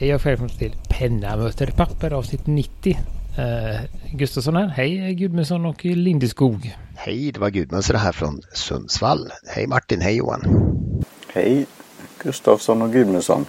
Hej 0.00 0.14
och 0.14 0.26
välkommen 0.26 0.50
till 0.50 0.74
Penna 0.88 1.36
möter 1.36 1.66
papper 1.66 2.10
avsnitt 2.10 2.46
90. 2.46 2.98
Uh, 3.38 3.80
Gustafsson 4.12 4.56
här. 4.56 4.66
Hej 4.66 5.14
Gudmundsson 5.14 5.66
och 5.66 5.84
Lindeskog. 5.84 6.76
Hej, 6.96 7.32
det 7.32 7.40
var 7.40 7.50
Gudmundsson 7.50 7.96
här 7.96 8.12
från 8.12 8.42
Sundsvall. 8.52 9.32
Hej 9.46 9.66
Martin, 9.66 10.00
hej 10.00 10.16
Johan. 10.16 10.40
Hej 11.34 11.66
Gustafsson 12.18 12.82
och 12.82 12.92
Gudmundsson. 12.92 13.46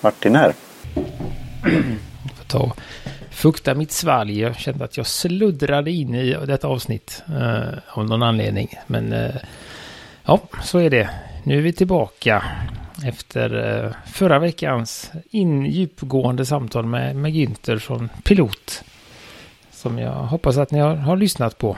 Martin 0.00 0.36
här. 0.36 0.54
Jag 1.64 2.36
får 2.36 2.44
ta 2.46 2.58
och 2.58 2.76
fukta 3.30 3.74
mitt 3.74 3.92
svalg. 3.92 4.40
Jag 4.40 4.56
kände 4.56 4.84
att 4.84 4.96
jag 4.96 5.06
sluddrade 5.06 5.90
in 5.90 6.14
i 6.14 6.36
detta 6.46 6.68
avsnitt 6.68 7.22
uh, 7.28 7.78
av 7.88 8.04
någon 8.04 8.22
anledning. 8.22 8.74
Men 8.86 9.12
uh, 9.12 9.34
ja, 10.24 10.40
så 10.62 10.78
är 10.78 10.90
det. 10.90 11.10
Nu 11.44 11.58
är 11.58 11.62
vi 11.62 11.72
tillbaka 11.72 12.44
efter 13.04 13.78
eh, 13.84 13.92
förra 14.06 14.38
veckans 14.38 15.10
in 15.30 15.66
djupgående 15.66 16.46
samtal 16.46 16.86
med, 16.86 17.16
med 17.16 17.32
Günther 17.32 17.78
från 17.78 18.08
Pilot. 18.24 18.84
Som 19.70 19.98
jag 19.98 20.12
hoppas 20.12 20.56
att 20.56 20.70
ni 20.70 20.78
har, 20.78 20.94
har 20.94 21.16
lyssnat 21.16 21.58
på. 21.58 21.76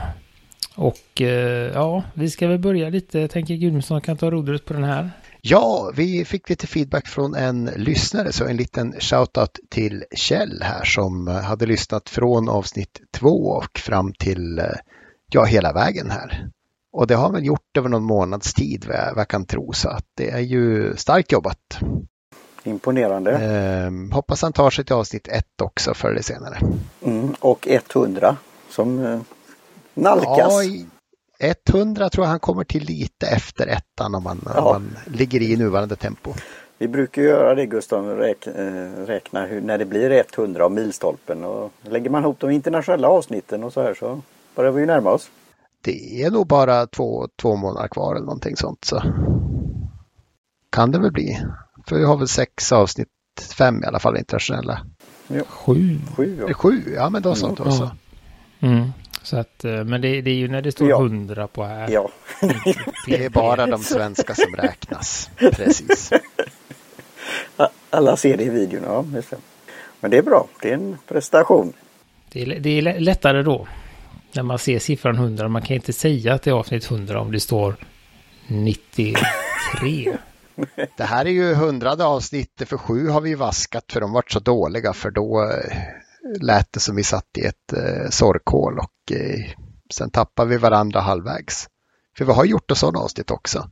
Och 0.75 1.21
eh, 1.21 1.71
ja, 1.73 2.03
vi 2.13 2.29
ska 2.29 2.47
väl 2.47 2.59
börja 2.59 2.89
lite. 2.89 3.27
Tänker 3.27 3.55
Gudmundsson 3.55 4.01
kan 4.01 4.17
ta 4.17 4.31
rodret 4.31 4.65
på 4.65 4.73
den 4.73 4.83
här. 4.83 5.11
Ja, 5.41 5.91
vi 5.95 6.25
fick 6.25 6.49
lite 6.49 6.67
feedback 6.67 7.07
från 7.07 7.35
en 7.35 7.65
lyssnare, 7.65 8.31
så 8.31 8.45
en 8.45 8.57
liten 8.57 8.93
shoutout 8.99 9.59
till 9.69 10.03
Kjell 10.15 10.61
här 10.61 10.83
som 10.85 11.27
hade 11.27 11.65
lyssnat 11.65 12.09
från 12.09 12.49
avsnitt 12.49 13.01
två 13.11 13.47
och 13.47 13.79
fram 13.79 14.13
till, 14.13 14.59
eh, 14.59 14.65
ja, 15.31 15.43
hela 15.43 15.73
vägen 15.73 16.11
här. 16.11 16.49
Och 16.93 17.07
det 17.07 17.15
har 17.15 17.31
man 17.31 17.43
gjort 17.43 17.77
över 17.77 17.89
någon 17.89 18.03
månads 18.03 18.53
tid 18.53 18.85
vad 18.87 18.95
jag, 18.95 19.09
vad 19.09 19.19
jag 19.19 19.27
kan 19.27 19.45
tro. 19.45 19.73
Så 19.73 19.89
att 19.89 20.05
det 20.17 20.29
är 20.29 20.39
ju 20.39 20.95
starkt 20.95 21.31
jobbat. 21.31 21.77
Imponerande. 22.63 23.31
Eh, 23.31 24.15
hoppas 24.15 24.41
han 24.41 24.53
tar 24.53 24.69
sig 24.69 24.85
till 24.85 24.95
avsnitt 24.95 25.27
ett 25.27 25.61
också 25.61 25.93
förr 25.93 26.09
eller 26.09 26.21
senare. 26.21 26.57
Mm, 27.05 27.35
och 27.39 27.67
100 27.67 28.37
som 28.69 29.05
eh, 29.05 29.19
nalkas. 29.93 30.53
Ja, 31.39 31.53
100 31.73 32.09
tror 32.09 32.25
jag 32.25 32.29
han 32.29 32.39
kommer 32.39 32.63
till 32.63 32.83
lite 32.83 33.27
efter 33.27 33.67
ettan 33.67 34.15
om 34.15 34.23
man, 34.23 34.41
ja. 34.45 34.61
om 34.61 34.65
man 34.65 34.97
ligger 35.05 35.41
i 35.41 35.57
nuvarande 35.57 35.95
tempo. 35.95 36.33
Vi 36.77 36.87
brukar 36.87 37.21
göra 37.21 37.55
det 37.55 37.65
Gustav, 37.65 38.05
räk, 38.05 38.47
eh, 38.47 39.05
räkna 39.05 39.45
hur, 39.45 39.61
när 39.61 39.77
det 39.77 39.85
blir 39.85 40.23
100 40.37 40.65
av 40.65 40.71
milstolpen. 40.71 41.43
Och 41.43 41.71
lägger 41.81 42.09
man 42.09 42.23
ihop 42.23 42.39
de 42.39 42.51
internationella 42.51 43.07
avsnitten 43.07 43.63
och 43.63 43.73
så 43.73 43.81
här 43.81 43.93
så 43.93 44.21
börjar 44.55 44.71
vi 44.71 44.85
närma 44.85 45.11
oss 45.11 45.29
det 45.83 46.23
är 46.23 46.31
nog 46.31 46.47
bara 46.47 46.87
två, 46.87 47.27
två 47.41 47.55
månader 47.55 47.87
kvar 47.87 48.15
eller 48.15 48.25
någonting 48.25 48.55
sånt. 48.55 48.85
Så 48.85 49.03
kan 50.69 50.91
det 50.91 50.99
väl 50.99 51.11
bli. 51.11 51.39
För 51.87 51.95
vi 51.95 52.05
har 52.05 52.17
väl 52.17 52.27
sex 52.27 52.71
avsnitt, 52.71 53.07
fem 53.57 53.83
i 53.83 53.85
alla 53.85 53.99
fall 53.99 54.17
internationella. 54.17 54.85
Sju. 55.47 55.99
Sju, 56.15 56.45
ja. 56.47 56.53
Sju, 56.53 56.93
ja 56.95 57.09
men 57.09 57.21
då 57.21 57.35
så. 57.35 57.55
Då 57.55 57.71
så. 57.71 57.91
Mm. 58.59 58.89
Så 59.21 59.37
att, 59.37 59.65
eh, 59.65 59.83
men 59.83 60.01
det, 60.01 60.21
det, 60.21 60.31
är 60.31 60.35
ju 60.35 60.47
när 60.47 60.61
det 60.61 60.71
står 60.71 60.99
hundra 60.99 61.41
ja. 61.41 61.47
på 61.47 61.63
här. 61.63 61.89
Ja. 61.91 62.09
det 63.07 63.25
är 63.25 63.29
bara 63.29 63.65
de 63.65 63.83
svenska 63.83 64.35
som 64.35 64.55
räknas. 64.55 65.29
Precis. 65.37 66.11
Alla 67.89 68.17
ser 68.17 68.37
det 68.37 68.43
i 68.43 68.49
videon, 68.49 68.83
ja. 68.85 69.05
Men 69.99 70.11
det 70.11 70.17
är 70.17 70.21
bra, 70.21 70.47
det 70.61 70.69
är 70.69 70.73
en 70.73 70.97
prestation. 71.07 71.73
Det 72.29 72.41
är, 72.41 72.59
det 72.59 72.69
är 72.69 72.99
lättare 72.99 73.43
då 73.43 73.67
när 74.35 74.43
man 74.43 74.59
ser 74.59 74.79
siffran 74.79 75.15
100. 75.15 75.47
Man 75.47 75.61
kan 75.61 75.75
inte 75.75 75.93
säga 75.93 76.33
att 76.33 76.41
det 76.41 76.49
är 76.49 76.55
avsnitt 76.55 76.91
100 76.91 77.21
om 77.21 77.31
det 77.31 77.39
står 77.39 77.75
93. 78.47 80.17
Det 80.97 81.03
här 81.03 81.25
är 81.25 81.29
ju 81.29 81.53
hundrade 81.53 82.05
avsnittet 82.05 82.69
för 82.69 82.77
sju 82.77 83.07
har 83.07 83.21
vi 83.21 83.35
vaskat 83.35 83.91
för 83.91 84.01
de 84.01 84.11
varit 84.11 84.31
så 84.31 84.39
dåliga 84.39 84.93
för 84.93 85.11
då 85.11 85.41
eh, 85.41 85.77
lät 86.41 86.73
det 86.73 86.79
som 86.79 86.95
vi 86.95 87.03
satt 87.03 87.37
i 87.37 87.41
ett 87.41 87.73
eh, 87.73 88.09
sorkhål 88.09 88.79
och 88.79 89.11
eh, 89.11 89.51
sen 89.93 90.09
tappar 90.09 90.45
vi 90.45 90.57
varandra 90.57 90.99
halvvägs. 90.99 91.67
För 92.17 92.25
vi 92.25 92.33
har 92.33 92.45
gjort 92.45 92.71
ett 92.71 92.77
sådant 92.77 93.03
avsnitt 93.03 93.31
också. 93.31 93.69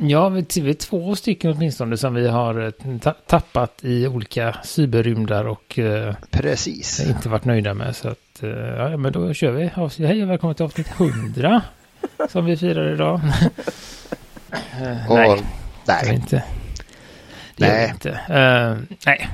Ja, 0.00 0.28
vi 0.28 0.40
är 0.40 0.74
två 0.74 1.16
stycken 1.16 1.52
åtminstone 1.52 1.96
som 1.96 2.14
vi 2.14 2.28
har 2.28 2.60
eh, 2.60 3.12
tappat 3.26 3.78
i 3.82 4.06
olika 4.06 4.56
cyberrymdar 4.64 5.44
och 5.44 5.78
eh, 5.78 6.14
Precis. 6.30 7.00
inte 7.00 7.28
varit 7.28 7.44
nöjda 7.44 7.74
med. 7.74 7.96
Så 7.96 8.08
att, 8.08 8.42
eh, 8.42 8.50
ja, 8.50 8.96
men 8.96 9.12
då 9.12 9.34
kör 9.34 9.50
vi. 9.50 9.64
Hej 10.06 10.22
och 10.22 10.30
välkommen 10.30 10.54
till 10.54 10.64
avsnitt 10.64 10.88
100 10.98 11.62
som 12.28 12.44
vi 12.44 12.56
firar 12.56 12.92
idag. 12.92 13.14
och, 15.08 15.16
nej, 15.16 15.42
nej. 15.86 16.14
inte. 16.14 16.44
Det 17.56 17.66
nej. 17.66 17.90
Inte. 17.90 18.08
Uh, 18.08 18.96
nej. 19.06 19.28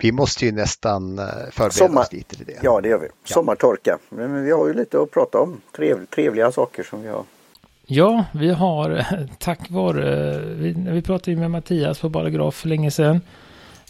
Vi 0.00 0.12
måste 0.12 0.46
ju 0.46 0.52
nästan 0.52 1.16
förbereda 1.52 1.70
Sommar... 1.70 2.00
oss 2.00 2.12
lite 2.12 2.36
till 2.36 2.46
det. 2.46 2.58
Ja, 2.62 2.80
det 2.80 2.88
gör 2.88 2.98
vi. 2.98 3.08
Sommartorka. 3.24 3.98
Men 4.08 4.44
vi 4.44 4.50
har 4.50 4.66
ju 4.68 4.74
lite 4.74 5.00
att 5.00 5.10
prata 5.10 5.38
om. 5.38 5.60
Trev, 5.76 6.06
trevliga 6.06 6.52
saker 6.52 6.82
som 6.82 7.02
vi 7.02 7.08
har 7.08 7.24
Ja, 7.92 8.24
vi 8.32 8.50
har 8.50 9.04
tack 9.38 9.70
vare, 9.70 10.38
vi, 10.38 10.72
vi 10.76 11.02
pratade 11.02 11.30
ju 11.30 11.36
med 11.36 11.50
Mattias 11.50 11.98
på 11.98 12.08
Balagraf 12.08 12.54
för 12.54 12.68
länge 12.68 12.90
sedan. 12.90 13.20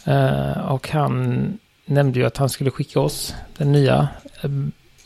Eh, 0.05 0.71
och 0.71 0.89
han 0.89 1.59
nämnde 1.85 2.19
ju 2.19 2.25
att 2.25 2.37
han 2.37 2.49
skulle 2.49 2.71
skicka 2.71 2.99
oss 2.99 3.35
den 3.57 3.71
nya 3.71 4.07
eh, 4.43 4.49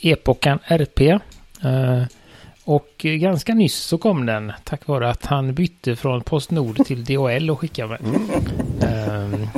epokan 0.00 0.58
RP. 0.66 1.00
Eh, 1.00 2.02
och 2.64 2.90
ganska 2.98 3.54
nyss 3.54 3.76
så 3.76 3.98
kom 3.98 4.26
den 4.26 4.52
tack 4.64 4.86
vare 4.86 5.10
att 5.10 5.26
han 5.26 5.54
bytte 5.54 5.96
från 5.96 6.20
Postnord 6.20 6.86
till 6.86 7.04
DHL 7.04 7.50
och 7.50 7.60
skickade 7.60 7.88
mig. 7.88 8.00
Mm. 8.82 9.42
Eh, 9.42 9.48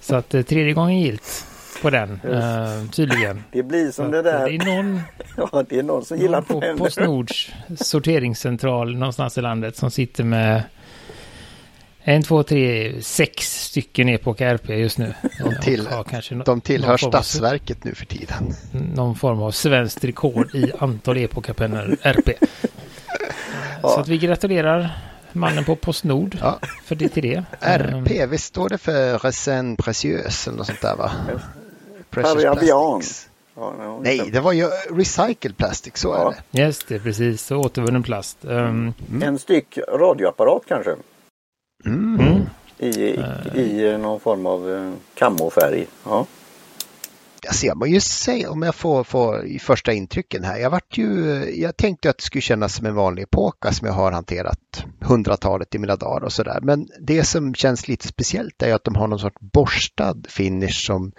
så 0.00 0.16
att 0.16 0.34
eh, 0.34 0.42
tredje 0.42 0.72
gången 0.72 0.98
gilt 0.98 1.46
på 1.82 1.90
den, 1.90 2.20
uh, 2.24 2.90
tydligen. 2.90 3.44
Det 3.52 3.62
blir 3.62 3.90
som 3.90 4.04
så 4.04 4.10
det 4.10 4.22
där. 4.22 4.44
Det 4.44 4.54
är 4.54 4.76
någon, 4.76 5.00
ja, 5.52 5.64
det 5.68 5.78
är 5.78 5.82
någon 5.82 6.04
som 6.04 6.18
gillar 6.18 6.44
någon 6.48 6.76
på 6.78 6.84
Postnords 6.84 7.52
sorteringscentral 7.76 8.96
någonstans 8.96 9.38
i 9.38 9.40
landet 9.40 9.76
som 9.76 9.90
sitter 9.90 10.24
med 10.24 10.62
en, 12.02 12.22
två, 12.22 12.42
tre, 12.42 12.94
sex 13.02 13.64
stycken 13.64 14.08
Epoca 14.08 14.46
RP 14.46 14.68
just 14.68 14.98
nu. 14.98 15.14
De, 15.38 15.54
till, 15.62 15.88
no 16.30 16.42
de 16.44 16.60
tillhör 16.60 16.96
Stadsverket 16.96 17.84
nu 17.84 17.94
för 17.94 18.06
tiden. 18.06 18.54
Någon 18.94 19.16
form 19.16 19.42
av 19.42 19.50
svenskt 19.50 20.04
rekord 20.04 20.54
i 20.54 20.72
antal 20.78 21.16
Epoca-pennor 21.16 21.96
RP. 22.02 22.30
Ja. 23.82 23.88
Så 23.88 24.00
att 24.00 24.08
vi 24.08 24.18
gratulerar 24.18 24.90
mannen 25.32 25.64
på 25.64 25.76
Postnord 25.76 26.36
ja. 26.40 26.58
för 26.84 26.94
det 26.94 27.08
till 27.08 27.22
det. 27.22 27.44
RP, 27.60 28.26
visst 28.28 28.44
står 28.44 28.68
det 28.68 28.78
för 28.78 29.18
Recen 29.18 29.76
Précieux 29.76 30.48
eller 30.48 30.58
något 30.58 30.66
sånt 30.66 30.82
där 30.82 30.96
va? 30.96 31.10
Precious. 32.10 33.26
Ja, 33.54 33.72
no, 33.78 34.00
Nej, 34.02 34.30
det 34.32 34.40
var 34.40 34.52
ju 34.52 34.68
recycled 34.90 35.56
plastic, 35.56 35.96
så 35.96 36.08
ja. 36.08 36.30
är 36.30 36.36
det. 36.50 36.62
Just 36.62 36.88
det, 36.88 37.00
precis. 37.00 37.42
Så 37.42 37.56
återvunnen 37.56 38.02
plast. 38.02 38.38
Um, 38.44 38.94
mm. 39.10 39.22
En 39.22 39.38
styck 39.38 39.78
radioapparat 39.88 40.62
kanske? 40.68 40.96
Mm. 41.84 42.20
Mm. 42.20 42.42
I, 42.78 42.88
i, 42.88 43.20
I, 43.54 43.98
någon 43.98 44.20
form 44.20 44.46
av 44.46 44.68
uh, 44.68 44.92
kamofärg. 45.14 45.86
Ja. 46.04 46.26
Alltså 47.48 47.66
jag 47.66 47.76
må 47.76 47.86
ju 47.86 48.00
säga, 48.00 48.50
om 48.50 48.62
jag 48.62 48.74
får, 48.74 49.04
får 49.04 49.46
i 49.46 49.58
första 49.58 49.92
intrycken 49.92 50.44
här, 50.44 50.58
jag 50.58 50.70
vart 50.70 50.98
ju, 50.98 51.44
jag 51.60 51.76
tänkte 51.76 52.10
att 52.10 52.18
det 52.18 52.24
skulle 52.24 52.42
kännas 52.42 52.74
som 52.74 52.86
en 52.86 52.94
vanlig 52.94 53.22
epoka 53.22 53.72
som 53.72 53.86
jag 53.86 53.94
har 53.94 54.12
hanterat 54.12 54.84
hundratalet 55.00 55.74
i 55.74 55.78
mina 55.78 55.96
dagar 55.96 56.24
och 56.24 56.32
sådär. 56.32 56.58
Men 56.62 56.88
det 57.00 57.24
som 57.24 57.54
känns 57.54 57.88
lite 57.88 58.08
speciellt 58.08 58.62
är 58.62 58.74
att 58.74 58.84
de 58.84 58.94
har 58.94 59.06
någon 59.06 59.18
sorts 59.18 59.40
borstad 59.40 60.16
finish 60.28 60.86
som 60.86 61.12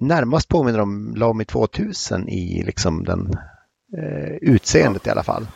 närmast 0.00 0.48
påminner 0.48 0.80
om 0.80 1.14
Lamy 1.16 1.44
2000 1.44 2.28
i 2.28 2.62
liksom 2.62 3.04
den 3.04 3.30
eh, 3.98 4.34
utseendet 4.40 5.02
ja. 5.04 5.10
i 5.10 5.12
alla 5.12 5.22
fall. 5.22 5.46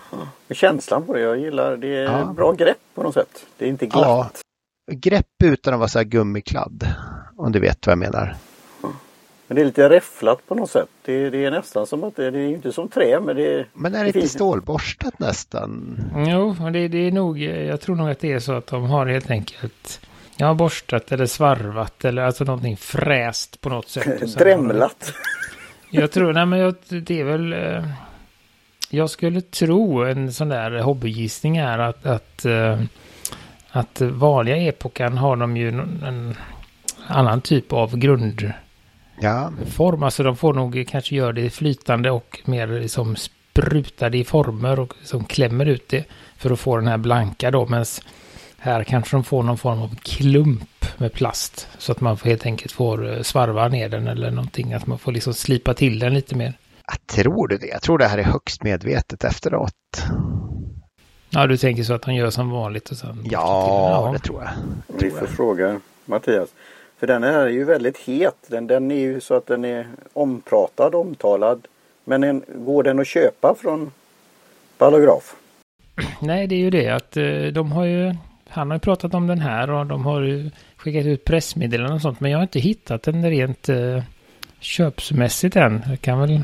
Ja. 0.49 0.55
Känslan 0.55 1.07
på 1.07 1.15
det, 1.15 1.21
jag 1.21 1.39
gillar 1.39 1.77
det. 1.77 1.97
är 1.97 2.05
ja. 2.05 2.33
bra 2.37 2.53
grepp 2.53 2.79
på 2.95 3.03
något 3.03 3.15
sätt. 3.15 3.47
Det 3.59 3.65
är 3.65 3.69
inte 3.69 3.87
glatt. 3.87 4.43
Ja. 4.87 4.95
Grepp 4.95 5.43
utan 5.45 5.75
att 5.75 5.81
vara 5.81 5.89
så 5.89 5.99
här 5.99 6.05
gummikladd. 6.05 6.89
Om 7.37 7.53
du 7.53 7.61
vet 7.61 7.87
vad 7.87 7.93
jag 7.93 7.99
menar. 7.99 8.37
Men 9.47 9.57
det 9.57 9.63
är 9.63 9.65
lite 9.67 9.89
räfflat 9.89 10.47
på 10.47 10.55
något 10.55 10.71
sätt. 10.71 10.89
Det, 11.05 11.31
det, 11.31 11.45
är 11.45 11.51
nästan 11.51 11.87
som 11.87 12.05
att 12.05 12.17
det, 12.17 12.31
det 12.31 12.39
är 12.39 12.49
inte 12.49 12.73
som 12.73 12.89
trä 12.89 13.21
men 13.21 13.37
det 13.37 13.67
Men 13.73 13.95
är 13.95 13.99
det, 13.99 14.05
det 14.05 14.07
inte 14.07 14.21
finns... 14.21 14.33
stålborstat 14.33 15.19
nästan? 15.19 15.99
Jo, 16.29 16.57
det, 16.73 16.89
det 16.89 16.99
är 16.99 17.13
nog, 17.13 17.39
jag 17.39 17.81
tror 17.81 17.97
nog 17.97 18.11
att 18.11 18.19
det 18.19 18.33
är 18.33 18.39
så 18.39 18.53
att 18.53 18.67
de 18.67 18.85
har 18.85 19.07
helt 19.07 19.31
enkelt 19.31 20.01
Ja, 20.37 20.55
borstat 20.55 21.13
eller 21.13 21.27
svarvat 21.27 22.05
eller 22.05 22.23
alltså 22.23 22.45
någonting 22.45 22.77
fräst 22.77 23.61
på 23.61 23.69
något 23.69 23.89
sätt. 23.89 24.39
Drämlat. 24.39 25.13
Jag 25.91 26.13
tror, 26.13 26.33
nej 26.33 26.47
men 26.47 26.59
jag, 26.59 26.75
det 26.89 27.21
är 27.21 27.25
väl... 27.25 27.53
Eh, 27.53 27.85
jag 28.91 29.11
skulle 29.11 29.41
tro 29.41 30.05
en 30.05 30.33
sån 30.33 30.49
där 30.49 30.79
hobbygissning 30.79 31.57
är 31.57 31.79
att, 31.79 32.07
att, 32.07 32.45
eh, 32.45 32.81
att 33.71 34.01
vanliga 34.01 34.57
epokan 34.57 35.19
har 35.19 35.37
de 35.37 35.57
ju 35.57 35.69
en 35.69 36.37
annan 37.07 37.41
typ 37.41 37.73
av 37.73 37.97
grundform. 37.97 38.53
Ja. 40.01 40.07
Alltså 40.07 40.23
de 40.23 40.37
får 40.37 40.55
nog 40.55 40.85
kanske 40.89 41.15
göra 41.15 41.33
det 41.33 41.51
flytande 41.51 42.11
och 42.11 42.41
mer 42.45 42.67
liksom 42.67 43.17
sprutade 43.17 44.19
i 44.19 44.25
former 44.25 44.81
och 44.81 44.95
som 45.03 45.25
klämmer 45.25 45.67
ut 45.67 45.89
det 45.89 46.05
för 46.37 46.51
att 46.51 46.61
få 46.61 46.77
den 46.77 46.87
här 46.87 46.99
blanka 46.99 47.51
då. 47.51 47.67
Medan 47.67 47.85
här 48.65 48.85
kanske 48.85 49.17
de 49.17 49.25
får 49.25 49.43
någon 49.43 49.59
form 49.59 49.83
av 49.83 49.97
klump 50.03 50.99
med 50.99 51.13
plast. 51.13 51.69
Så 51.79 51.93
att 51.93 52.01
man 52.01 52.17
helt 52.25 52.47
enkelt 52.47 52.73
får 52.73 53.13
eh, 53.13 53.23
svarva 53.23 53.69
ner 53.69 53.89
den 53.89 54.07
eller 54.07 54.31
någonting. 54.31 54.73
Att 54.73 54.87
man 54.87 54.99
får 54.99 55.13
liksom 55.13 55.35
slipa 55.35 55.75
till 55.75 55.99
den 55.99 56.15
lite 56.15 56.37
mer. 56.37 56.53
Jag 56.87 57.07
tror 57.07 57.49
du 57.49 57.57
det? 57.57 57.67
Jag 57.67 57.83
tror 57.83 57.99
det 57.99 58.07
här 58.07 58.19
är 58.19 58.23
högst 58.23 58.63
medvetet 58.63 59.25
efteråt. 59.25 59.73
Ja, 61.31 61.47
du 61.47 61.57
tänker 61.57 61.83
så 61.83 61.95
att 61.95 62.05
han 62.05 62.15
gör 62.15 62.31
som 62.31 62.51
vanligt 62.51 62.91
och 62.91 62.97
sen... 62.97 63.25
Ja, 63.31 64.11
det 64.13 64.19
tror 64.19 64.43
jag. 64.43 64.51
Vi 64.99 65.11
får 65.11 65.27
fråga 65.27 65.81
Mattias. 66.05 66.49
För 66.99 67.07
den 67.07 67.23
här 67.23 67.39
är 67.39 67.49
ju 67.49 67.65
väldigt 67.65 67.99
het. 67.99 68.37
Den, 68.47 68.67
den 68.67 68.91
är 68.91 69.01
ju 69.01 69.21
så 69.21 69.35
att 69.35 69.47
den 69.47 69.65
är 69.65 69.89
ompratad, 70.13 70.95
omtalad. 70.95 71.67
Men 72.05 72.25
en, 72.25 72.43
går 72.49 72.83
den 72.83 73.01
att 73.01 73.07
köpa 73.07 73.55
från 73.55 73.93
Ballograf? 74.79 75.37
Nej, 76.21 76.47
det 76.47 76.55
är 76.55 76.59
ju 76.59 76.71
det 76.71 76.89
att 76.89 77.17
eh, 77.17 77.53
de 77.53 77.73
har 77.73 77.85
ju... 77.85 78.15
Han 78.55 78.71
har 78.71 78.77
ju 78.77 78.81
pratat 78.81 79.15
om 79.15 79.27
den 79.27 79.41
här 79.41 79.71
och 79.71 79.87
de 79.87 80.05
har 80.05 80.21
ju 80.21 80.51
skickat 80.77 81.07
ut 81.07 81.25
pressmeddelanden 81.25 81.95
och 81.95 82.03
sånt. 82.03 82.21
Men 82.21 82.31
jag 82.31 82.39
har 82.39 82.43
inte 82.43 82.61
hittat 82.61 83.03
den 83.03 83.31
rent 83.31 83.69
uh, 83.69 84.03
köpsmässigt 84.61 85.57
än. 85.57 85.83
Jag 85.89 86.01
kan 86.01 86.21
väl... 86.21 86.43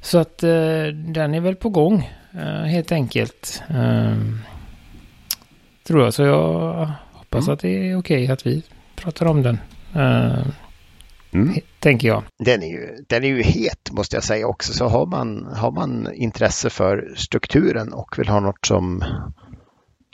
Så 0.00 0.18
att 0.18 0.44
uh, 0.44 0.86
den 0.86 1.34
är 1.34 1.40
väl 1.40 1.56
på 1.56 1.68
gång. 1.68 2.10
Uh, 2.34 2.62
helt 2.62 2.92
enkelt. 2.92 3.62
tror 5.82 6.04
jag. 6.04 6.14
Så 6.14 6.22
jag 6.22 6.90
hoppas 7.12 7.44
mm. 7.44 7.54
att 7.54 7.60
det 7.60 7.90
är 7.90 7.98
okej 7.98 8.30
att 8.30 8.46
vi 8.46 8.62
pratar 8.96 9.26
om 9.26 9.42
den. 9.42 9.58
Mm. 11.32 11.54
Tänker 11.78 12.08
jag. 12.08 12.22
Den 12.38 12.62
är, 12.62 12.68
ju, 12.68 13.04
den 13.08 13.24
är 13.24 13.28
ju 13.28 13.42
het 13.42 13.90
måste 13.92 14.16
jag 14.16 14.24
säga 14.24 14.46
också. 14.46 14.72
Så 14.72 14.88
har 14.88 15.06
man, 15.06 15.48
har 15.56 15.70
man 15.70 16.14
intresse 16.14 16.70
för 16.70 17.12
strukturen 17.16 17.92
och 17.92 18.18
vill 18.18 18.28
ha 18.28 18.40
något 18.40 18.66
som 18.66 19.04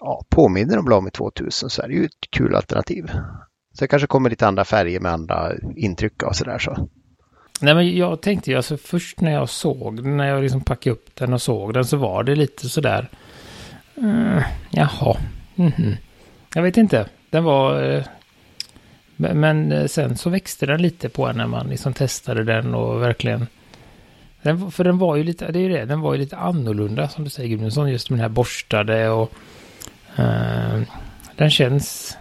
ja, 0.05 0.25
påminner 0.29 0.79
om 0.79 0.89
Lamy 0.89 1.11
2000 1.11 1.71
så 1.71 1.83
är 1.83 1.89
det 1.89 1.95
ju 1.95 2.05
ett 2.05 2.31
kul 2.31 2.55
alternativ. 2.55 3.11
Så 3.73 3.85
det 3.85 3.89
kanske 3.89 4.07
kommer 4.07 4.31
lite 4.31 4.47
andra 4.47 4.65
färger 4.65 5.01
med 5.01 5.13
andra 5.13 5.53
intryck 5.77 6.23
och 6.23 6.37
sådär 6.37 6.59
så. 6.59 6.89
Nej 7.61 7.75
men 7.75 7.97
jag 7.97 8.21
tänkte 8.21 8.51
ju 8.51 8.57
alltså 8.57 8.77
först 8.77 9.21
när 9.21 9.33
jag 9.33 9.49
såg 9.49 9.97
den, 9.97 10.17
när 10.17 10.29
jag 10.29 10.43
liksom 10.43 10.61
packade 10.61 10.95
upp 10.95 11.17
den 11.17 11.33
och 11.33 11.43
såg 11.43 11.75
den 11.75 11.85
så 11.85 11.97
var 11.97 12.23
det 12.23 12.35
lite 12.35 12.69
sådär. 12.69 13.09
Mm, 13.97 14.43
jaha. 14.71 15.17
Mm 15.57 15.73
-hmm. 15.73 15.97
Jag 16.55 16.63
vet 16.63 16.77
inte. 16.77 17.09
Den 17.31 17.45
var 17.45 17.83
eh, 17.83 18.05
men 19.17 19.73
eh, 19.73 19.87
sen 19.87 20.17
så 20.17 20.31
växte 20.31 20.67
den 20.67 20.83
lite 20.83 21.09
på 21.09 21.27
en 21.27 21.37
när 21.37 21.47
man 21.47 21.67
liksom 21.67 21.93
testade 21.93 22.45
den 22.45 22.75
och 22.75 23.03
verkligen... 23.03 23.47
Den, 24.43 24.71
för 24.71 24.85
den 24.85 24.99
var 24.99 25.17
ju 25.17 25.25
lite, 25.25 25.53
det 25.53 25.59
är 25.59 25.63
ju 25.63 25.69
det, 25.69 25.85
den 25.85 26.01
var 26.01 26.15
ju 26.15 26.21
lite 26.21 26.37
annorlunda 26.37 27.09
som 27.09 27.25
du 27.25 27.31
säger 27.31 27.49
Gudmundsson, 27.49 27.91
just 27.91 28.11
med 28.11 28.19
den 28.19 28.23
här 28.23 28.29
borstade 28.29 29.09
och... 29.09 29.33
Uh, 30.19 30.83
den 31.37 31.51
känns... 31.51 32.17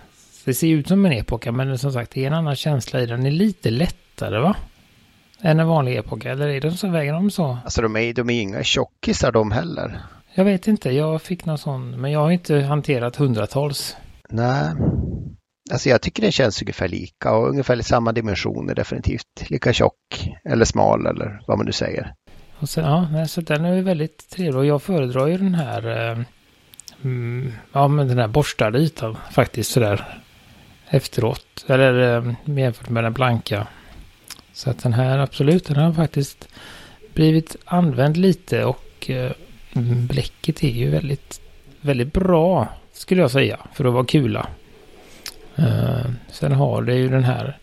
Det 0.46 0.54
ser 0.54 0.68
ut 0.68 0.88
som 0.88 1.06
en 1.06 1.12
epoka 1.12 1.52
men 1.52 1.78
som 1.78 1.92
sagt 1.92 2.12
det 2.12 2.24
är 2.24 2.28
en 2.28 2.34
annan 2.34 2.56
känsla 2.56 3.02
i 3.02 3.06
den. 3.06 3.20
Den 3.20 3.28
är 3.28 3.32
lite 3.32 3.70
lättare 3.70 4.40
va? 4.40 4.56
Än 5.42 5.60
en 5.60 5.68
vanlig 5.68 5.98
epoka, 5.98 6.32
eller 6.32 6.48
är 6.48 6.62
de 6.62 6.72
så, 6.72 6.88
väger 6.88 7.14
de 7.14 7.32
så? 7.32 7.58
Alltså 7.64 7.82
de 7.82 7.96
är, 7.96 8.14
de 8.14 8.30
är 8.30 8.42
inga 8.42 8.64
tjockisar 8.64 9.32
de 9.32 9.52
heller. 9.52 10.00
Jag 10.34 10.46
vet 10.46 10.68
inte, 10.68 10.92
jag 10.92 11.22
fick 11.22 11.46
någon 11.46 11.58
sån, 11.58 12.02
men 12.02 12.12
jag 12.12 12.20
har 12.20 12.32
inte 12.32 12.56
hanterat 12.56 13.16
hundratals. 13.16 13.96
Nej, 14.30 14.74
Alltså 15.72 15.90
jag 15.90 16.02
tycker 16.02 16.22
den 16.22 16.32
känns 16.32 16.62
ungefär 16.62 16.88
lika 16.88 17.34
och 17.34 17.50
ungefär 17.50 17.80
i 17.80 17.84
samma 17.84 18.12
dimensioner 18.12 18.76
definitivt. 18.76 19.50
Lika 19.50 19.74
tjock 19.74 20.30
eller 20.50 20.66
smal 20.66 21.06
eller 21.06 21.44
vad 21.48 21.58
man 21.58 21.66
nu 21.66 21.72
säger. 21.72 22.14
Och 22.60 22.70
sen, 22.70 22.86
ja, 22.86 23.28
så 23.28 23.42
den 23.42 23.66
är 23.66 23.82
väldigt 23.82 24.30
trevlig 24.30 24.56
och 24.56 24.66
jag 24.66 24.82
föredrar 24.82 25.28
ju 25.28 25.38
den 25.38 25.56
här 25.56 26.12
eh, 26.12 26.18
mm, 27.04 27.54
ja, 27.72 27.88
men 27.88 28.08
den 28.08 28.18
här 28.18 28.28
borstade 28.28 28.80
ytan 28.80 29.18
faktiskt 29.32 29.72
sådär 29.72 30.20
efteråt. 30.90 31.66
Eller 31.68 32.18
eh, 32.18 32.34
jämfört 32.46 32.90
med 32.90 33.04
den 33.04 33.14
blanka. 33.14 33.68
Så 34.54 34.70
att 34.70 34.84
den 34.84 34.94
här 34.94 35.18
absolut, 35.18 35.66
den 35.66 35.76
har 35.76 35.94
faktiskt 35.94 36.48
blivit 37.14 37.56
använd 37.66 38.18
lite 38.18 38.66
och 38.66 39.10
eh, 39.10 39.32
bläcket 40.10 40.64
är 40.64 40.70
ju 40.70 40.90
väldigt, 40.90 41.42
väldigt 41.82 42.14
bra 42.14 42.68
skulle 42.94 43.22
jag 43.22 43.32
säga 43.32 43.60
för 43.74 43.86
att 43.86 43.94
vara 43.94 44.06
kula. 44.06 44.48
Uh, 45.60 46.12
sen 46.32 46.52
har 46.52 46.82
det 46.82 46.96
ju 46.96 47.10
den 47.10 47.24
här 47.24 47.58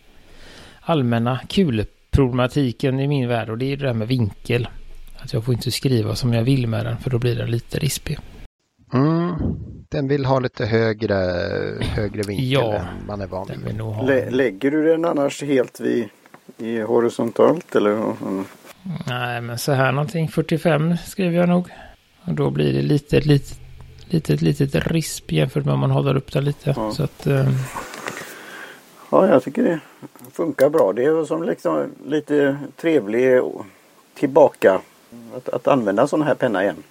allmänna 0.80 1.40
kulproblematiken 1.48 3.00
i 3.00 3.08
min 3.08 3.28
värld 3.28 3.50
och 3.50 3.58
det 3.58 3.72
är 3.72 3.76
det 3.76 3.86
där 3.86 3.94
med 3.94 4.08
vinkel. 4.08 4.68
Att 5.16 5.32
jag 5.32 5.44
får 5.44 5.54
inte 5.54 5.70
skriva 5.70 6.14
som 6.14 6.32
jag 6.32 6.42
vill 6.42 6.66
med 6.66 6.86
den 6.86 6.96
för 6.96 7.10
då 7.10 7.18
blir 7.18 7.36
den 7.36 7.50
lite 7.50 7.78
rispig. 7.78 8.18
Mm. 8.92 9.34
Den 9.88 10.08
vill 10.08 10.24
ha 10.24 10.38
lite 10.38 10.66
högre, 10.66 11.14
högre 11.80 12.22
vinkel 12.22 12.48
ja, 12.48 12.74
än 12.74 13.06
man 13.06 13.20
är 13.20 13.26
van 13.26 13.46
vid. 13.64 14.06
Lä 14.06 14.30
lägger 14.30 14.70
du 14.70 14.86
den 14.86 15.04
annars 15.04 15.42
helt 15.42 15.80
vid 15.80 16.08
i 16.58 16.80
horisontalt 16.80 17.76
eller? 17.76 18.14
Nej 19.06 19.40
men 19.40 19.58
så 19.58 19.72
här 19.72 19.92
någonting 19.92 20.28
45 20.28 20.96
skriver 20.96 21.38
jag 21.38 21.48
nog. 21.48 21.68
Och 22.24 22.34
då 22.34 22.50
blir 22.50 22.72
det 22.72 22.82
lite, 22.82 23.20
lite 23.20 23.54
litet, 24.10 24.42
litet 24.42 24.74
risp 24.74 25.32
jämfört 25.32 25.64
med 25.64 25.74
om 25.74 25.80
man 25.80 25.90
håller 25.90 26.16
upp 26.16 26.32
den 26.32 26.44
lite. 26.44 26.74
Ja. 26.76 26.92
Så 26.92 27.02
att, 27.02 27.26
um... 27.26 27.46
ja, 29.10 29.28
jag 29.28 29.42
tycker 29.42 29.62
det 29.62 29.80
funkar 30.32 30.68
bra. 30.68 30.92
Det 30.92 31.04
är 31.04 31.24
som 31.24 31.42
liksom 31.42 31.94
lite 32.06 32.58
trevlig 32.76 33.40
tillbaka 34.14 34.80
att, 35.36 35.48
att 35.48 35.68
använda 35.68 36.06
sån 36.06 36.22
här 36.22 36.34
penna 36.34 36.62
igen. 36.62 36.82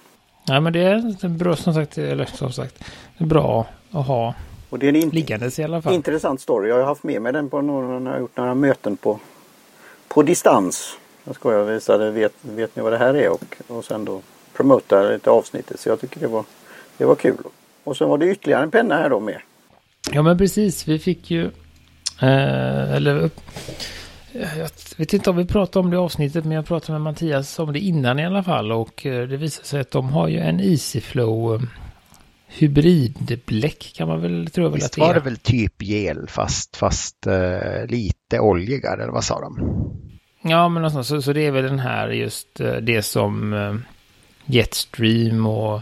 Ja, 0.44 0.60
men 0.60 0.72
det 0.72 0.80
är 0.80 1.28
bra 1.28 1.56
som 1.56 1.74
sagt, 1.74 1.98
eller 1.98 2.24
som 2.24 2.52
sagt, 2.52 2.84
det 3.18 3.24
är 3.24 3.28
bra 3.28 3.66
att 3.90 4.06
ha 4.06 4.34
och 4.70 4.78
det 4.78 4.88
är 4.88 4.96
en 4.96 5.08
liggandes 5.08 5.58
i 5.58 5.64
alla 5.64 5.82
fall. 5.82 5.94
Intressant 5.94 6.40
story. 6.40 6.68
Jag 6.68 6.76
har 6.76 6.84
haft 6.84 7.02
med 7.02 7.22
mig 7.22 7.32
den 7.32 7.48
på 7.48 7.60
några, 7.60 7.98
när 7.98 8.10
jag 8.10 8.16
har 8.16 8.20
gjort 8.20 8.36
några 8.36 8.54
möten 8.54 8.96
på, 8.96 9.20
på 10.08 10.22
distans. 10.22 10.96
Jag 11.24 11.34
skojar, 11.34 11.64
visade, 11.64 12.10
vet, 12.10 12.32
vet 12.42 12.76
ni 12.76 12.82
vad 12.82 12.92
det 12.92 12.98
här 12.98 13.14
är 13.14 13.28
och, 13.28 13.56
och 13.68 13.84
sen 13.84 14.04
då 14.04 14.20
promota 14.52 15.02
lite 15.02 15.30
avsnittet. 15.30 15.80
Så 15.80 15.88
jag 15.88 16.00
tycker 16.00 16.20
det 16.20 16.26
var 16.26 16.44
det 16.96 17.04
var 17.04 17.14
kul. 17.14 17.36
Och 17.84 17.96
så 17.96 18.06
var 18.06 18.18
det 18.18 18.26
ytterligare 18.26 18.62
en 18.62 18.70
penna 18.70 18.96
här 18.96 19.10
då 19.10 19.20
med. 19.20 19.40
Ja 20.12 20.22
men 20.22 20.38
precis, 20.38 20.88
vi 20.88 20.98
fick 20.98 21.30
ju... 21.30 21.44
Eh, 22.22 22.94
eller... 22.94 23.30
Jag 24.32 24.70
vet 24.96 25.14
inte 25.14 25.30
om 25.30 25.36
vi 25.36 25.44
pratade 25.44 25.84
om 25.84 25.90
det 25.90 25.94
i 25.94 25.98
avsnittet 25.98 26.44
men 26.44 26.52
jag 26.52 26.66
pratade 26.66 26.92
med 26.92 27.00
Mattias 27.00 27.58
om 27.58 27.72
det 27.72 27.78
innan 27.78 28.18
i 28.18 28.26
alla 28.26 28.42
fall 28.42 28.72
och 28.72 29.06
eh, 29.06 29.28
det 29.28 29.36
visar 29.36 29.64
sig 29.64 29.80
att 29.80 29.90
de 29.90 30.08
har 30.08 30.28
ju 30.28 30.38
en 30.38 30.60
Easyflow 30.60 31.54
eh, 31.54 31.60
hybridbläck 32.46 33.92
kan 33.96 34.08
man 34.08 34.20
väl 34.20 34.50
tro 34.50 34.68
Visst 34.68 34.98
var 34.98 35.14
det 35.14 35.20
väl 35.20 35.36
typ 35.36 35.82
gel 35.82 36.26
fast, 36.28 36.76
fast 36.76 37.26
uh, 37.26 37.86
lite 37.86 38.40
oljigare 38.40 39.02
eller 39.02 39.12
vad 39.12 39.24
sa 39.24 39.40
de? 39.40 39.58
Ja 40.42 40.68
men 40.68 40.82
någonstans, 40.82 41.08
så, 41.08 41.22
så 41.22 41.32
det 41.32 41.46
är 41.46 41.50
väl 41.50 41.64
den 41.64 41.78
här 41.78 42.08
just 42.08 42.60
uh, 42.60 42.72
det 42.72 43.02
som 43.02 43.52
uh, 43.52 43.76
Jetstream 44.44 45.46
och 45.46 45.80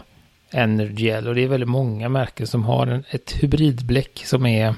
Energel 0.51 1.27
och 1.27 1.35
det 1.35 1.43
är 1.43 1.47
väldigt 1.47 1.69
många 1.69 2.09
märken 2.09 2.47
som 2.47 2.63
har 2.63 2.87
en, 2.87 3.03
ett 3.09 3.31
hybridbläck 3.31 4.21
som 4.25 4.45
är 4.45 4.75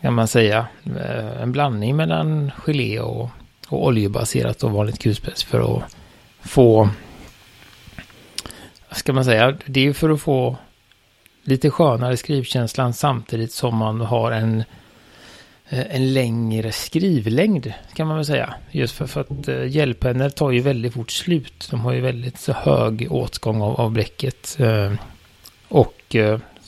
kan 0.00 0.14
man 0.14 0.28
säga 0.28 0.66
eh, 0.96 1.42
en 1.42 1.52
blandning 1.52 1.96
mellan 1.96 2.52
gelé 2.56 3.00
och, 3.00 3.30
och 3.68 3.86
oljebaserat 3.86 4.62
och 4.62 4.70
vanligt 4.70 4.98
kulspets 4.98 5.44
för 5.44 5.76
att 5.76 5.96
få 6.40 6.88
vad 8.88 8.96
ska 8.98 9.12
man 9.12 9.24
säga, 9.24 9.56
det 9.66 9.86
är 9.86 9.92
för 9.92 10.10
att 10.10 10.20
få 10.20 10.56
lite 11.42 11.70
skönare 11.70 12.16
skrivkänslan 12.16 12.92
samtidigt 12.92 13.52
som 13.52 13.76
man 13.76 14.00
har 14.00 14.32
en 14.32 14.64
eh, 15.68 15.94
en 15.94 16.12
längre 16.12 16.72
skrivlängd 16.72 17.72
kan 17.94 18.06
man 18.06 18.16
väl 18.16 18.26
säga. 18.26 18.54
Just 18.70 18.94
för, 18.94 19.06
för 19.06 19.20
att 19.20 19.48
eh, 19.48 19.66
hjälppennor 19.66 20.28
tar 20.28 20.50
ju 20.50 20.60
väldigt 20.60 20.94
fort 20.94 21.10
slut. 21.10 21.68
De 21.70 21.80
har 21.80 21.92
ju 21.92 22.00
väldigt 22.00 22.38
så 22.38 22.52
hög 22.52 23.06
åtgång 23.10 23.62
av, 23.62 23.80
av 23.80 23.90
bläcket. 23.90 24.56
Eh, 24.60 24.92
och 25.68 26.16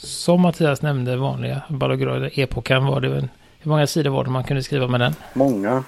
som 0.03 0.41
Mattias 0.41 0.83
nämnde, 0.83 1.17
vanliga 1.17 1.63
Ballograd 1.69 2.31
epokan 2.33 2.87
var 2.87 3.01
det. 3.01 3.29
Hur 3.59 3.71
många 3.71 3.87
sidor 3.87 4.11
var 4.11 4.25
det 4.25 4.31
man 4.31 4.45
kunde 4.45 4.63
skriva 4.63 4.87
med 4.87 5.01
den? 5.01 5.15
Många. 5.35 5.85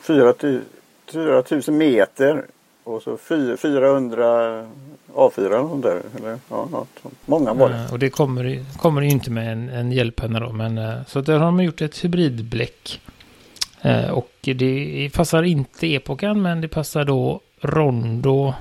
4000 0.00 1.78
meter 1.78 2.44
och 2.84 3.02
så 3.02 3.16
400 3.16 4.66
A4 5.14 5.46
eller 5.46 5.68
sånt 5.68 5.82
där. 5.82 6.02
Eller, 6.18 6.38
ja, 6.48 6.68
något. 6.70 6.88
Många 7.26 7.54
var 7.54 7.68
det. 7.68 7.74
Uh, 7.74 7.92
och 7.92 7.98
det 7.98 8.10
kommer, 8.10 8.64
kommer 8.78 9.02
ju 9.02 9.08
inte 9.08 9.30
med 9.30 9.52
en, 9.52 9.68
en 9.68 9.92
hjälppenna 9.92 10.40
då. 10.40 10.52
Men, 10.52 10.78
uh, 10.78 11.04
så 11.06 11.20
där 11.20 11.38
har 11.38 11.44
de 11.44 11.62
gjort 11.62 11.80
ett 11.80 12.04
hybridbläck. 12.04 13.00
Uh, 13.84 14.10
och 14.10 14.32
det 14.42 15.10
passar 15.14 15.42
inte 15.42 15.86
epokan 15.86 16.42
men 16.42 16.60
det 16.60 16.68
passar 16.68 17.04
då 17.04 17.40
Rondo 17.60 18.54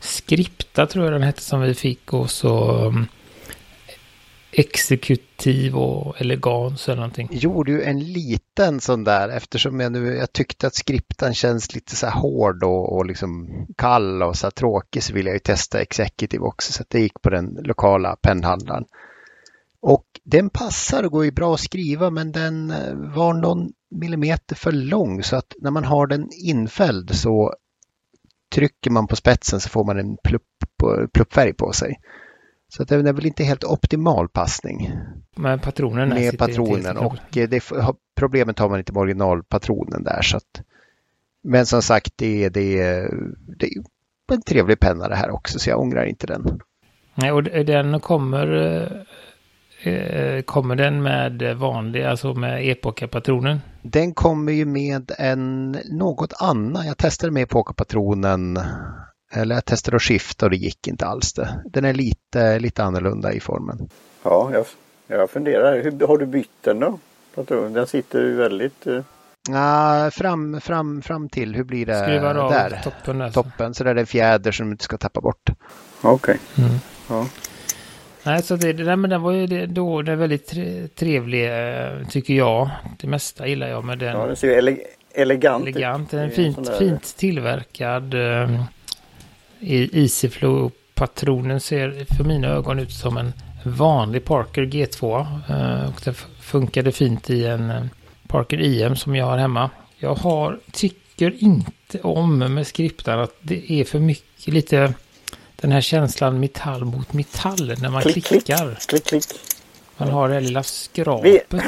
Skripta 0.00 0.86
tror 0.86 1.04
jag 1.04 1.14
den 1.14 1.22
hette 1.22 1.42
som 1.42 1.60
vi 1.60 1.74
fick. 1.74 2.12
Och 2.12 2.30
så 2.30 2.72
um, 2.86 3.06
exekutiv 4.52 5.76
och 5.76 6.20
elegans 6.20 6.88
eller 6.88 6.96
någonting. 6.96 7.28
Gjorde 7.32 7.72
ju 7.72 7.82
en 7.82 8.00
liten 8.00 8.80
sån 8.80 9.04
där 9.04 9.28
eftersom 9.28 9.80
jag 9.80 9.92
nu, 9.92 10.16
jag 10.16 10.32
tyckte 10.32 10.66
att 10.66 10.74
skriptan 10.74 11.34
känns 11.34 11.74
lite 11.74 11.96
så 11.96 12.06
här 12.06 12.20
hård 12.20 12.64
och, 12.64 12.96
och 12.96 13.06
liksom 13.06 13.48
kall 13.76 14.22
och 14.22 14.36
så 14.36 14.46
här 14.46 14.50
tråkig 14.50 15.02
så 15.02 15.12
ville 15.12 15.28
jag 15.28 15.34
ju 15.34 15.40
testa 15.40 15.80
executive 15.80 16.44
också 16.44 16.72
så 16.72 16.82
att 16.82 16.90
det 16.90 17.00
gick 17.00 17.22
på 17.22 17.30
den 17.30 17.58
lokala 17.64 18.16
pennhandlaren. 18.16 18.84
Och 19.80 20.04
den 20.24 20.50
passar 20.50 21.02
och 21.02 21.12
går 21.12 21.24
ju 21.24 21.30
bra 21.30 21.54
att 21.54 21.60
skriva 21.60 22.10
men 22.10 22.32
den 22.32 22.70
eh, 22.70 22.94
var 22.94 23.34
någon 23.34 23.72
millimeter 23.90 24.56
för 24.56 24.72
lång 24.72 25.22
så 25.22 25.36
att 25.36 25.54
när 25.58 25.70
man 25.70 25.84
har 25.84 26.06
den 26.06 26.28
infälld 26.44 27.14
så 27.14 27.54
trycker 28.54 28.90
man 28.90 29.06
på 29.06 29.16
spetsen 29.16 29.60
så 29.60 29.68
får 29.68 29.84
man 29.84 29.98
en 29.98 30.16
plupp, 30.24 30.42
pluppfärg 31.12 31.52
på 31.52 31.72
sig. 31.72 32.00
Så 32.68 32.82
att 32.82 32.88
det 32.88 32.94
är 32.94 33.12
väl 33.12 33.26
inte 33.26 33.44
helt 33.44 33.64
optimal 33.64 34.28
passning. 34.28 34.90
Med 35.36 35.62
patronen? 35.62 36.08
Med 36.08 36.38
patronen 36.38 36.96
och 36.96 37.16
det, 37.32 37.72
problemet 38.16 38.58
har 38.58 38.68
man 38.68 38.78
inte 38.78 38.92
med 38.92 39.00
originalpatronen 39.00 40.04
där. 40.04 40.22
Så 40.22 40.36
att, 40.36 40.62
men 41.42 41.66
som 41.66 41.82
sagt, 41.82 42.12
det, 42.16 42.48
det, 42.48 42.76
det 43.58 43.66
är 43.66 43.82
en 44.32 44.42
trevlig 44.42 44.80
penna 44.80 45.08
det 45.08 45.16
här 45.16 45.30
också 45.30 45.58
så 45.58 45.70
jag 45.70 45.80
ångrar 45.80 46.04
inte 46.04 46.26
den. 46.26 46.60
Nej, 47.14 47.32
och 47.32 47.42
den 47.42 48.00
kommer, 48.00 48.46
eh, 49.82 50.42
kommer 50.42 50.76
den 50.76 51.02
med 51.02 51.56
vanlig, 51.56 52.04
alltså 52.04 52.34
med 52.34 52.68
Epoca-patronen? 52.68 53.60
Den 53.82 54.14
kommer 54.14 54.52
ju 54.52 54.64
med 54.64 55.10
en 55.18 55.70
något 55.90 56.32
annan. 56.38 56.86
Jag 56.86 56.98
testade 56.98 57.32
med 57.32 57.42
Epoca-patronen 57.42 58.58
eller 59.32 59.54
jag 59.54 59.64
testade 59.64 59.96
att 59.96 60.02
skifta 60.02 60.46
och 60.46 60.50
det 60.50 60.56
gick 60.56 60.88
inte 60.88 61.06
alls 61.06 61.32
det. 61.32 61.62
Den 61.64 61.84
är 61.84 61.94
lite, 61.94 62.58
lite 62.58 62.84
annorlunda 62.84 63.32
i 63.32 63.40
formen. 63.40 63.88
Ja, 64.22 64.50
jag, 64.52 64.66
jag 65.06 65.30
funderar. 65.30 65.82
Hur, 65.82 66.06
har 66.06 66.18
du 66.18 66.26
bytt 66.26 66.50
den 66.60 66.80
då? 66.80 66.98
Den 67.68 67.86
sitter 67.86 68.22
ju 68.22 68.34
väldigt... 68.34 68.86
Uh... 68.86 69.02
Ja, 69.50 70.10
fram, 70.12 70.60
fram, 70.60 71.02
fram 71.02 71.28
till. 71.28 71.54
Hur 71.54 71.64
blir 71.64 71.86
det 71.86 72.02
Skruvar 72.02 72.34
av 72.34 72.50
där? 72.50 72.80
toppen. 72.84 73.22
Alltså. 73.22 73.42
Toppen, 73.42 73.74
så 73.74 73.84
där 73.84 73.90
är 73.90 73.94
det 73.94 74.06
fjäder 74.06 74.52
som 74.52 74.66
du 74.66 74.72
inte 74.72 74.84
ska 74.84 74.96
tappa 74.96 75.20
bort. 75.20 75.50
Okej. 76.00 76.38
Okay. 76.54 76.64
Mm. 76.64 76.78
Ja. 77.08 77.26
Nej, 78.22 78.42
så 78.42 78.56
det, 78.56 78.72
det, 78.72 78.96
men 78.96 79.10
den 79.10 79.22
var 79.22 79.32
ju 79.32 79.46
det, 79.46 79.66
då 79.66 80.02
det 80.02 80.12
är 80.12 80.16
väldigt 80.16 80.48
trevlig 80.96 81.46
eh, 81.46 82.06
tycker 82.08 82.34
jag. 82.34 82.70
Det 82.98 83.06
mesta 83.06 83.46
gillar 83.46 83.68
jag 83.68 83.84
med 83.84 83.98
den. 83.98 84.16
Ja, 84.16 84.26
den 84.26 84.36
ser 84.36 84.48
ju 84.48 84.54
ele 84.54 84.76
elegant, 85.12 85.62
elegant 85.62 86.02
ut. 86.02 86.10
Den 86.10 86.20
är 86.20 86.28
fint, 86.30 86.70
fint 86.78 87.16
tillverkad. 87.16 88.14
Easyflow-patronen 89.60 91.60
ser 91.60 92.14
för 92.16 92.24
mina 92.24 92.48
ögon 92.48 92.78
ut 92.78 92.92
som 92.92 93.16
en 93.16 93.32
vanlig 93.64 94.24
Parker 94.24 94.62
G2. 94.62 95.26
Eh, 95.48 95.88
och 95.88 96.00
den 96.04 96.14
funkade 96.40 96.92
fint 96.92 97.30
i 97.30 97.44
en 97.44 97.70
eh, 97.70 97.84
Parker 98.26 98.60
IM 98.60 98.96
som 98.96 99.16
jag 99.16 99.26
har 99.26 99.38
hemma. 99.38 99.70
Jag 99.96 100.14
har, 100.14 100.58
tycker 100.72 101.42
inte 101.42 102.00
om 102.00 102.38
med 102.38 102.66
skriptan 102.66 103.20
att 103.20 103.34
det 103.40 103.72
är 103.72 103.84
för 103.84 103.98
mycket, 103.98 104.54
lite 104.54 104.94
den 105.56 105.72
här 105.72 105.80
känslan 105.80 106.40
metall 106.40 106.84
mot 106.84 107.12
metall 107.12 107.74
när 107.78 107.90
man 107.90 108.02
klick, 108.02 108.24
klickar. 108.24 108.78
Klick, 108.86 109.04
klick. 109.04 109.24
Man 109.96 110.08
har 110.08 110.28
det 110.28 110.34
här 110.34 110.40
lilla 110.40 110.62
skrapet. 110.62 111.46
Vi, 111.48 111.60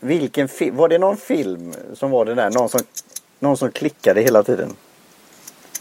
vilken 0.00 0.48
film, 0.48 0.76
var 0.76 0.88
det 0.88 0.98
någon 0.98 1.16
film 1.16 1.74
som 1.94 2.10
var 2.10 2.24
det 2.24 2.34
där, 2.34 2.50
någon 2.50 2.68
som, 2.68 2.80
någon 3.38 3.56
som 3.56 3.72
klickade 3.72 4.22
hela 4.22 4.42
tiden? 4.42 4.76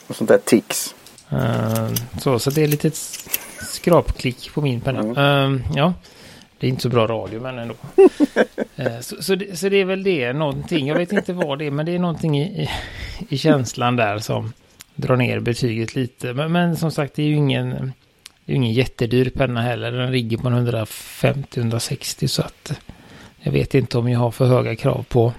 Och 0.07 0.15
sånt 0.15 0.27
där 0.27 0.37
tics. 0.37 0.95
Uh, 1.33 1.93
så, 2.19 2.39
så 2.39 2.49
det 2.49 2.63
är 2.63 2.67
lite 2.67 2.91
skrapklick 3.61 4.53
på 4.53 4.61
min 4.61 4.81
penna. 4.81 4.99
Mm. 4.99 5.63
Ja, 5.75 5.93
det 6.57 6.67
är 6.67 6.69
inte 6.69 6.81
så 6.81 6.89
bra 6.89 7.07
radio 7.07 7.41
men 7.41 7.59
ändå. 7.59 7.75
uh, 8.79 8.99
så, 9.01 9.23
så, 9.23 9.35
det, 9.35 9.59
så, 9.59 9.69
det, 9.69 9.77
är 9.77 9.85
väl 9.85 10.03
det, 10.03 10.33
någonting. 10.33 10.87
Jag 10.87 10.97
vet 10.97 11.11
inte 11.11 11.33
vad 11.33 11.59
det 11.59 11.65
är 11.65 11.71
men 11.71 11.85
det 11.85 11.95
är 11.95 11.99
någonting 11.99 12.39
i, 12.39 12.63
i, 12.63 12.69
i 13.29 13.37
känslan 13.37 13.95
där 13.95 14.19
som 14.19 14.53
drar 14.95 15.15
ner 15.15 15.39
betyget 15.39 15.95
lite. 15.95 16.33
Men, 16.33 16.51
men, 16.51 16.77
som 16.77 16.91
sagt 16.91 17.13
det 17.15 17.23
är 17.23 17.27
ju 17.27 17.35
ingen, 17.35 17.93
det 18.45 18.53
är 18.53 18.55
ingen 18.55 18.73
jättedyr 18.73 19.29
penna 19.29 19.61
heller. 19.61 19.91
Den 19.91 20.11
ligger 20.11 20.37
på 20.37 20.49
150-160 20.49 22.27
så 22.27 22.41
att 22.41 22.79
jag 23.39 23.51
vet 23.51 23.75
inte 23.75 23.97
om 23.97 24.09
jag 24.09 24.19
har 24.19 24.31
för 24.31 24.45
höga 24.45 24.75
krav 24.75 25.05
på, 25.09 25.33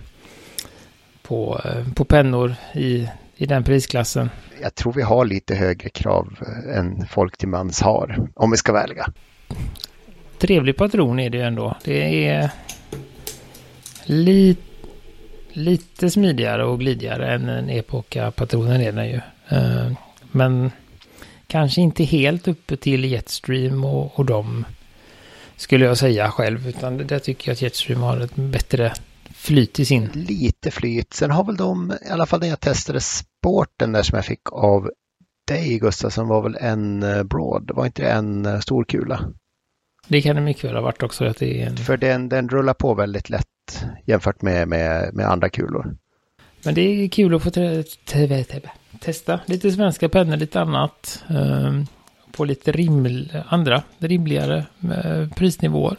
på, 1.22 1.61
på 1.94 2.04
pennor 2.04 2.54
i 2.75 3.08
i 3.42 3.46
den 3.46 3.64
prisklassen? 3.64 4.30
Jag 4.62 4.75
tror 4.75 4.92
vi 4.92 5.02
har 5.02 5.25
lite 5.25 5.54
högre 5.54 5.88
krav 5.88 6.38
än 6.75 7.06
folk 7.06 7.37
till 7.37 7.49
mans 7.49 7.80
har, 7.80 8.28
om 8.34 8.50
vi 8.50 8.56
ska 8.56 8.72
välja. 8.72 9.06
Trevlig 10.38 10.76
patron 10.76 11.20
är 11.20 11.30
det 11.30 11.38
ju 11.38 11.44
ändå. 11.44 11.76
Det 11.84 12.26
är 12.26 12.50
li 14.04 14.56
lite 15.52 16.11
smidigare 16.11 16.64
och 16.64 16.78
glidigare 16.78 17.34
än 17.34 17.49
en 17.49 17.70
Epoca-patronen 17.70 18.80
är 18.80 18.92
den 18.92 19.08
ju. 19.08 19.20
Eh, 19.49 19.92
men 20.30 20.70
kanske 21.46 21.80
inte 21.80 22.04
helt 22.04 22.49
uppe 22.49 22.76
till 22.76 23.04
Jetstream 23.04 23.84
och, 23.84 24.18
och 24.18 24.25
dem 24.25 24.64
skulle 25.56 25.84
jag 25.84 25.99
säga 25.99 26.30
själv. 26.30 26.68
Utan 26.68 27.06
där 27.06 27.18
tycker 27.18 27.49
jag 27.49 27.52
att 27.52 27.62
Jetstream 27.62 28.00
har 28.00 28.20
ett 28.20 28.37
bättre 28.37 28.92
flyt 29.42 29.80
i 29.80 29.84
sin. 29.84 30.11
Lite 30.14 30.70
flyt. 30.70 31.14
Sen 31.14 31.30
har 31.30 31.44
väl 31.44 31.56
de, 31.56 31.92
i 32.06 32.11
alla 32.11 32.26
fall 32.26 32.40
när 32.40 32.49
jag 32.49 32.61
testade 32.61 33.00
sporten 33.00 33.92
där 33.92 34.02
som 34.02 34.16
jag 34.16 34.25
fick 34.25 34.52
av 34.52 34.90
dig 35.49 35.78
Gustav, 35.78 36.11
som 36.11 36.28
var 36.28 36.42
väl 36.42 36.56
en 36.61 37.02
eh, 37.02 37.22
broad, 37.22 37.70
var 37.75 37.87
inte 37.87 38.02
det 38.02 38.11
en 38.11 38.46
eh, 38.46 38.61
stor 38.61 38.84
kula? 38.84 39.32
Det 40.08 40.22
kan 40.22 40.37
det 40.37 40.42
mycket 40.42 40.64
väl 40.64 40.75
ha 40.75 40.82
varit 40.82 41.02
också. 41.02 41.25
Att 41.25 41.37
det 41.37 41.62
är 41.62 41.66
en... 41.66 41.76
För 41.76 41.96
den, 41.96 42.28
den 42.28 42.49
rullar 42.49 42.75
på 42.75 42.94
väldigt 42.94 43.30
lätt 43.30 43.46
jämfört 44.06 44.42
med, 44.42 44.68
med, 44.68 45.14
med 45.14 45.26
andra 45.26 45.49
kulor. 45.49 45.96
Men 46.64 46.75
det 46.75 46.80
är 46.80 47.08
kul 47.08 47.34
att 47.34 47.42
få 47.42 47.50
testa 49.00 49.40
lite 49.46 49.72
svenska 49.72 50.08
pennor, 50.08 50.37
lite 50.37 50.61
annat. 50.61 51.25
Ehm, 51.28 51.87
på 52.32 52.44
lite 52.44 52.72
riml, 52.72 53.42
andra 53.49 53.82
rimligare 53.99 54.66
eh, 54.82 55.28
prisnivåer. 55.28 55.96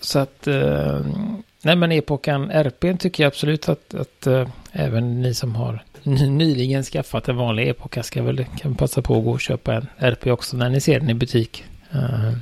Så 0.00 0.18
att 0.18 0.46
ehm, 0.46 1.42
Nej 1.62 1.76
men 1.76 1.92
epokan 1.92 2.50
RP 2.50 2.98
tycker 2.98 3.22
jag 3.22 3.28
absolut 3.28 3.68
att, 3.68 3.94
att 3.94 4.26
äh, 4.26 4.48
även 4.72 5.22
ni 5.22 5.34
som 5.34 5.54
har 5.54 5.82
nyligen 6.28 6.82
skaffat 6.82 7.28
en 7.28 7.36
vanlig 7.36 7.68
epoka 7.68 8.02
ska 8.02 8.22
väl 8.22 8.44
kan 8.58 8.74
passa 8.74 9.02
på 9.02 9.18
att 9.18 9.24
gå 9.24 9.30
och 9.30 9.40
köpa 9.40 9.74
en 9.74 9.86
RP 9.98 10.26
också 10.26 10.56
när 10.56 10.70
ni 10.70 10.80
ser 10.80 11.00
den 11.00 11.10
i 11.10 11.14
butik. 11.14 11.64
Uh, 11.94 12.32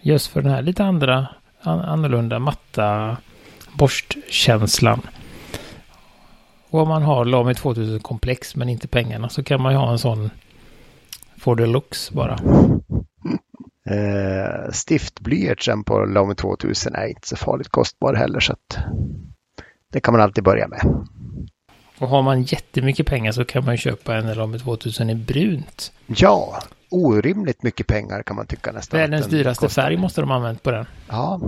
just 0.00 0.26
för 0.26 0.42
den 0.42 0.52
här 0.52 0.62
lite 0.62 0.84
andra, 0.84 1.28
an, 1.60 1.80
annorlunda 1.80 2.38
matta 2.38 3.16
borstkänslan. 3.78 5.00
Och 6.70 6.80
om 6.80 6.88
man 6.88 7.02
har 7.02 7.24
LAMI 7.24 7.54
2000 7.54 8.00
komplex 8.00 8.56
men 8.56 8.68
inte 8.68 8.88
pengarna 8.88 9.28
så 9.28 9.42
kan 9.42 9.62
man 9.62 9.72
ju 9.72 9.78
ha 9.78 9.92
en 9.92 9.98
sån 9.98 10.30
for 11.36 11.56
the 11.56 11.66
looks 11.66 12.10
bara. 12.10 12.38
Eh, 13.90 14.70
stiftblyertsen 14.72 15.84
på 15.84 16.04
Lamy 16.04 16.34
2000 16.34 16.94
är 16.94 17.06
inte 17.06 17.28
så 17.28 17.36
farligt 17.36 17.68
kostbar 17.68 18.14
heller 18.14 18.40
så 18.40 18.52
att 18.52 18.78
det 19.92 20.00
kan 20.00 20.14
man 20.14 20.20
alltid 20.20 20.44
börja 20.44 20.68
med. 20.68 21.06
Och 21.98 22.08
har 22.08 22.22
man 22.22 22.42
jättemycket 22.42 23.06
pengar 23.06 23.32
så 23.32 23.44
kan 23.44 23.64
man 23.64 23.76
köpa 23.76 24.16
en 24.16 24.34
Lamy 24.34 24.58
2000 24.58 25.10
i 25.10 25.14
brunt. 25.14 25.92
Ja, 26.06 26.58
orimligt 26.90 27.62
mycket 27.62 27.86
pengar 27.86 28.22
kan 28.22 28.36
man 28.36 28.46
tycka 28.46 28.72
nästan. 28.72 29.00
Världens 29.00 29.26
dyraste 29.26 29.66
kostar. 29.66 29.82
färg 29.82 29.96
måste 29.96 30.20
de 30.20 30.30
ha 30.30 30.36
använt 30.36 30.62
på 30.62 30.70
den. 30.70 30.86
Ja, 31.08 31.40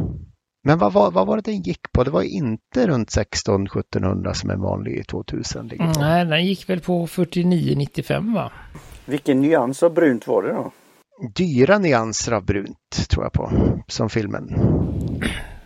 men 0.65 0.79
vad, 0.79 0.93
vad, 0.93 1.13
vad 1.13 1.27
var 1.27 1.37
det 1.37 1.43
den 1.43 1.63
gick 1.63 1.93
på? 1.93 2.05
Det 2.05 2.11
var 2.11 2.23
inte 2.23 2.87
runt 2.87 3.09
16-1700 3.09 4.33
som 4.33 4.51
en 4.51 4.61
vanlig 4.61 5.07
2000 5.07 5.69
ligger 5.69 5.93
på. 5.93 6.01
Nej, 6.01 6.25
den 6.25 6.47
gick 6.47 6.69
väl 6.69 6.81
på 6.81 7.07
49,95 7.07 8.35
va? 8.35 8.53
Vilken 9.05 9.41
nyans 9.41 9.83
av 9.83 9.95
brunt 9.95 10.27
var 10.27 10.43
det 10.43 10.53
då? 10.53 10.73
Dyra 11.35 11.79
nyanser 11.79 12.33
av 12.33 12.45
brunt 12.45 13.09
tror 13.09 13.25
jag 13.25 13.33
på, 13.33 13.53
som 13.89 14.11
filmen. 14.11 14.51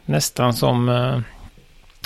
Nästan 0.04 0.54
som, 0.54 0.88
eh, 0.88 1.20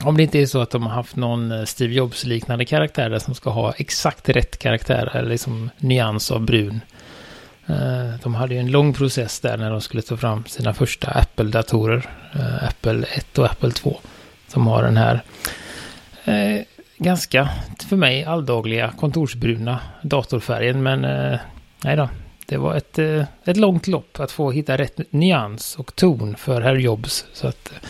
om 0.06 0.16
det 0.16 0.22
inte 0.22 0.38
är 0.38 0.46
så 0.46 0.60
att 0.60 0.70
de 0.70 0.82
har 0.82 0.90
haft 0.90 1.16
någon 1.16 1.52
eh, 1.52 1.64
Steve 1.64 1.94
Jobs-liknande 1.94 2.64
karaktär 2.64 3.10
där 3.10 3.18
som 3.18 3.34
ska 3.34 3.50
ha 3.50 3.72
exakt 3.72 4.28
rätt 4.28 4.58
karaktär, 4.58 5.10
eller 5.16 5.28
liksom 5.28 5.70
nyans 5.78 6.30
av 6.30 6.40
brun. 6.40 6.80
Eh, 7.66 8.20
de 8.22 8.34
hade 8.34 8.54
ju 8.54 8.60
en 8.60 8.70
lång 8.70 8.92
process 8.92 9.40
där 9.40 9.56
när 9.56 9.70
de 9.70 9.80
skulle 9.80 10.02
ta 10.02 10.16
fram 10.16 10.44
sina 10.46 10.74
första 10.74 11.10
Apple-datorer, 11.10 12.08
Apple 12.60 13.06
1 13.14 13.38
och 13.38 13.46
Apple 13.46 13.70
2, 13.70 14.00
som 14.48 14.66
har 14.66 14.82
den 14.82 14.96
här 14.96 15.20
ganska, 16.98 17.48
för 17.88 17.96
mig, 17.96 18.24
alldagliga 18.24 18.92
kontorsbruna 18.98 19.80
datorfärgen, 20.02 20.82
men 20.82 21.00
nej 21.84 21.96
då, 21.96 22.08
det 22.46 22.56
var 22.56 22.74
ett, 22.74 22.98
eh, 22.98 23.24
ett 23.44 23.56
långt 23.56 23.86
lopp 23.86 24.20
att 24.20 24.30
få 24.30 24.50
hitta 24.50 24.76
rätt 24.76 25.12
nyans 25.12 25.76
och 25.76 25.96
ton 25.96 26.36
för 26.36 26.60
herr 26.60 26.76
Jobs. 26.76 27.26
Så 27.32 27.48
att 27.48 27.72
eh, 27.72 27.88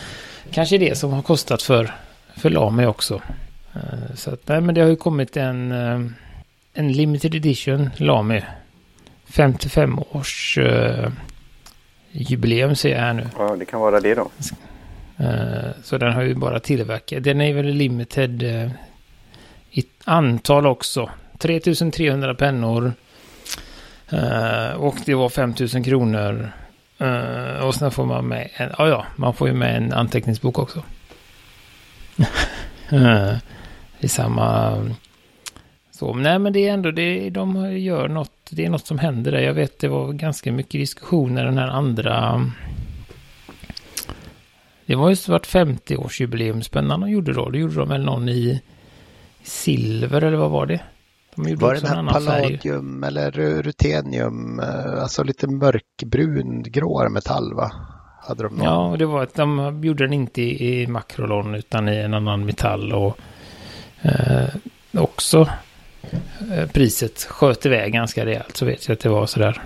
kanske 0.51 0.77
det 0.77 0.97
som 0.97 1.13
har 1.13 1.21
kostat 1.21 1.61
för, 1.61 1.93
för 2.37 2.49
Lamy 2.49 2.85
också. 2.85 3.21
Eh, 3.73 4.15
så 4.15 4.31
att, 4.31 4.47
nej, 4.47 4.61
men 4.61 4.75
det 4.75 4.81
har 4.81 4.89
ju 4.89 4.95
kommit 4.95 5.37
en, 5.37 5.71
en 6.73 6.91
limited 6.91 7.35
edition 7.35 7.89
Lamy. 7.97 8.41
55 9.25 9.99
års 10.11 10.57
uh, 10.57 11.09
jubileum 12.11 12.75
ser 12.75 12.89
jag 12.89 12.99
här 12.99 13.13
nu. 13.13 13.27
Ja, 13.37 13.55
det 13.55 13.65
kan 13.65 13.79
vara 13.79 13.99
det 13.99 14.15
då. 14.15 14.31
Uh, 15.19 15.71
så 15.83 15.97
den 15.97 16.13
har 16.13 16.21
ju 16.21 16.35
bara 16.35 16.59
tillverkat. 16.59 17.23
Den 17.23 17.41
är 17.41 17.53
väl 17.53 17.65
limited 17.65 18.43
uh, 18.43 18.71
i 19.71 19.85
antal 20.03 20.67
också. 20.67 21.09
3300 21.37 22.35
pennor. 22.35 22.93
Uh, 24.13 24.71
och 24.75 24.95
det 25.05 25.15
var 25.15 25.29
5000 25.29 25.83
kronor. 25.83 26.51
Uh, 27.01 27.59
och 27.59 27.75
sen 27.75 27.91
får 27.91 28.05
man 28.05 28.27
med 28.27 28.49
en, 28.53 28.71
ja 28.77 28.87
ja, 28.87 29.05
man 29.15 29.33
får 29.33 29.47
ju 29.47 29.53
med 29.53 29.77
en 29.77 29.93
anteckningsbok 29.93 30.59
också. 30.59 30.83
uh, 32.93 33.33
I 33.99 34.07
samma... 34.07 34.77
Så, 35.91 36.13
nej 36.13 36.39
men 36.39 36.53
det 36.53 36.67
är 36.67 36.73
ändå, 36.73 36.91
det, 36.91 37.29
de 37.29 37.77
gör 37.79 38.07
något, 38.07 38.31
det 38.49 38.65
är 38.65 38.69
något 38.69 38.87
som 38.87 38.99
händer 38.99 39.31
där. 39.31 39.39
Jag 39.39 39.53
vet 39.53 39.79
det 39.79 39.87
var 39.87 40.11
ganska 40.11 40.51
mycket 40.51 40.81
diskussioner 40.81 41.45
den 41.45 41.57
här 41.57 41.67
andra... 41.67 42.45
Det 44.85 44.95
var 44.95 45.09
just 45.09 45.27
vart 45.27 45.47
50-årsjubileumspennan 45.47 47.01
de 47.01 47.09
gjorde 47.09 47.33
då. 47.33 47.49
Det 47.49 47.57
gjorde 47.57 47.75
de 47.75 47.89
väl 47.89 48.05
någon 48.05 48.29
i 48.29 48.61
silver 49.43 50.21
eller 50.21 50.37
vad 50.37 50.51
var 50.51 50.65
det? 50.65 50.79
De 51.35 51.49
gjorde 51.49 51.65
var 51.65 51.73
det 51.73 51.79
den 51.79 52.07
här 52.07 52.13
palladium 52.13 53.01
färg. 53.01 53.07
eller 53.07 53.31
rutenium, 53.61 54.59
eh, 54.59 55.01
alltså 55.01 55.23
lite 55.23 55.47
mörkbrun 55.47 56.63
gråare 56.63 57.09
metall 57.09 57.53
va? 57.53 57.71
Hade 58.21 58.43
de 58.43 58.55
någon? 58.55 58.65
Ja, 58.65 58.95
det 58.97 59.05
var 59.05 59.23
att 59.23 59.33
de 59.33 59.81
gjorde 59.83 60.03
den 60.03 60.13
inte 60.13 60.41
i, 60.41 60.81
i 60.81 60.87
makrolon 60.87 61.55
utan 61.55 61.89
i 61.89 61.95
en 61.95 62.13
annan 62.13 62.45
metall 62.45 62.93
och 62.93 63.17
eh, 64.01 64.47
också 64.93 65.49
eh, 66.51 66.69
priset 66.69 67.23
sköt 67.23 67.65
iväg 67.65 67.93
ganska 67.93 68.25
rejält 68.25 68.57
så 68.57 68.65
vet 68.65 68.87
jag 68.87 68.93
att 68.93 68.99
det 68.99 69.09
var 69.09 69.25
sådär 69.25 69.61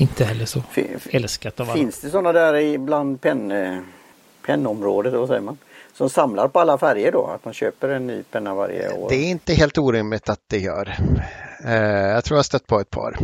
inte 0.00 0.24
heller 0.24 0.44
så 0.44 0.60
fin, 0.60 0.98
älskat 1.10 1.60
av 1.60 1.66
alla. 1.70 1.78
Finns 1.78 2.00
det 2.00 2.10
sådana 2.10 2.32
där 2.32 2.54
ibland 2.54 3.20
penn, 3.20 3.50
eh, 3.50 3.78
pennområdet, 4.46 5.12
vad 5.12 5.28
säger 5.28 5.40
man? 5.40 5.58
Som 6.00 6.10
samlar 6.10 6.48
på 6.48 6.60
alla 6.60 6.78
färger 6.78 7.12
då? 7.12 7.26
Att 7.26 7.44
man 7.44 7.54
köper 7.54 7.88
en 7.88 8.06
ny 8.06 8.22
penna 8.22 8.54
varje 8.54 8.92
år? 8.92 9.08
Det 9.08 9.14
är 9.14 9.30
inte 9.30 9.54
helt 9.54 9.78
orimligt 9.78 10.28
att 10.28 10.40
det 10.46 10.58
gör. 10.58 10.96
Eh, 11.64 11.74
jag 11.74 12.24
tror 12.24 12.34
jag 12.34 12.38
har 12.38 12.42
stött 12.42 12.66
på 12.66 12.80
ett 12.80 12.90
par. 12.90 13.16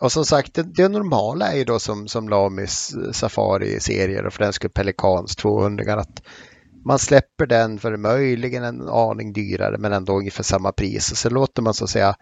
Och 0.00 0.12
som 0.12 0.24
sagt, 0.24 0.54
det, 0.54 0.62
det 0.62 0.88
normala 0.88 1.52
är 1.52 1.56
ju 1.56 1.64
då 1.64 1.78
som, 1.78 2.08
som 2.08 2.28
Lamis 2.28 2.94
eh, 2.94 3.12
Safari-serier 3.12 4.26
och 4.26 4.32
för 4.32 4.44
den 4.44 4.52
skull 4.52 4.70
Pelikans 4.70 5.36
200 5.36 5.94
att 5.94 6.22
man 6.86 6.98
släpper 6.98 7.46
den 7.46 7.78
för 7.78 7.96
möjligen 7.96 8.64
en 8.64 8.88
aning 8.88 9.32
dyrare 9.32 9.78
men 9.78 9.92
ändå 9.92 10.18
ungefär 10.18 10.44
samma 10.44 10.72
pris. 10.72 11.10
Och 11.10 11.18
så 11.18 11.30
låter 11.30 11.62
man 11.62 11.74
så 11.74 11.84
att 11.84 11.90
säga 11.90 12.14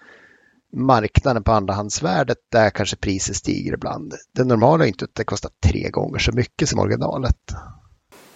marknaden 0.77 1.43
på 1.43 1.53
andrahandsvärdet 1.53 2.39
där 2.53 2.71
kanske 2.71 2.97
priset 2.97 3.37
stiger 3.37 3.75
ibland. 3.75 4.15
Det 4.35 4.45
normala 4.45 4.85
är 4.85 4.89
inte 4.89 5.05
att 5.05 5.15
det 5.15 5.25
kostar 5.25 5.51
tre 5.67 5.91
gånger 5.91 6.19
så 6.19 6.33
mycket 6.33 6.69
som 6.69 6.79
originalet. 6.79 7.37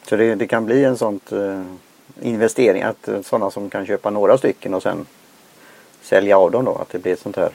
Så 0.09 0.17
det, 0.17 0.35
det 0.35 0.47
kan 0.47 0.65
bli 0.65 0.85
en 0.85 0.97
sån 0.97 1.21
uh, 1.33 1.63
investering, 2.23 2.83
att 2.83 3.09
uh, 3.09 3.23
sådana 3.23 3.51
som 3.51 3.71
kan 3.71 3.87
köpa 3.87 4.11
några 4.11 4.39
stycken 4.39 4.75
och 4.75 4.83
sen 4.83 5.07
sälja 6.03 6.39
av 6.39 6.51
dem 6.51 6.65
då, 6.65 6.75
att 6.75 6.89
det 6.89 6.99
blir 6.99 7.13
ett 7.13 7.21
sånt 7.21 7.37
här 7.37 7.51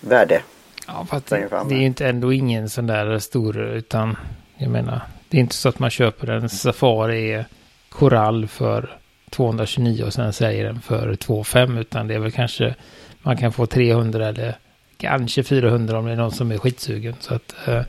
värde. 0.00 0.42
Ja, 0.86 1.06
för 1.10 1.22
det, 1.28 1.48
det 1.68 1.74
är 1.74 1.78
ju 1.78 1.86
inte 1.86 2.08
ändå 2.08 2.32
ingen 2.32 2.68
sån 2.68 2.86
där 2.86 3.18
stor, 3.18 3.58
utan 3.58 4.16
jag 4.56 4.70
menar, 4.70 5.00
det 5.28 5.36
är 5.36 5.40
inte 5.40 5.54
så 5.54 5.68
att 5.68 5.78
man 5.78 5.90
köper 5.90 6.30
en 6.30 6.48
Safari 6.48 7.44
Korall 7.88 8.48
för 8.48 8.98
229 9.30 10.04
och 10.04 10.12
sen 10.12 10.32
säljer 10.32 10.64
den 10.64 10.80
för 10.80 11.12
2,5 11.12 11.80
utan 11.80 12.08
det 12.08 12.14
är 12.14 12.18
väl 12.18 12.32
kanske 12.32 12.74
man 13.22 13.36
kan 13.36 13.52
få 13.52 13.66
300 13.66 14.28
eller 14.28 14.58
kanske 14.96 15.42
400 15.42 15.98
om 15.98 16.06
det 16.06 16.12
är 16.12 16.16
någon 16.16 16.32
som 16.32 16.52
är 16.52 16.58
skitsugen. 16.58 17.14
Så 17.20 17.34
att 17.34 17.54
uh, 17.68 17.82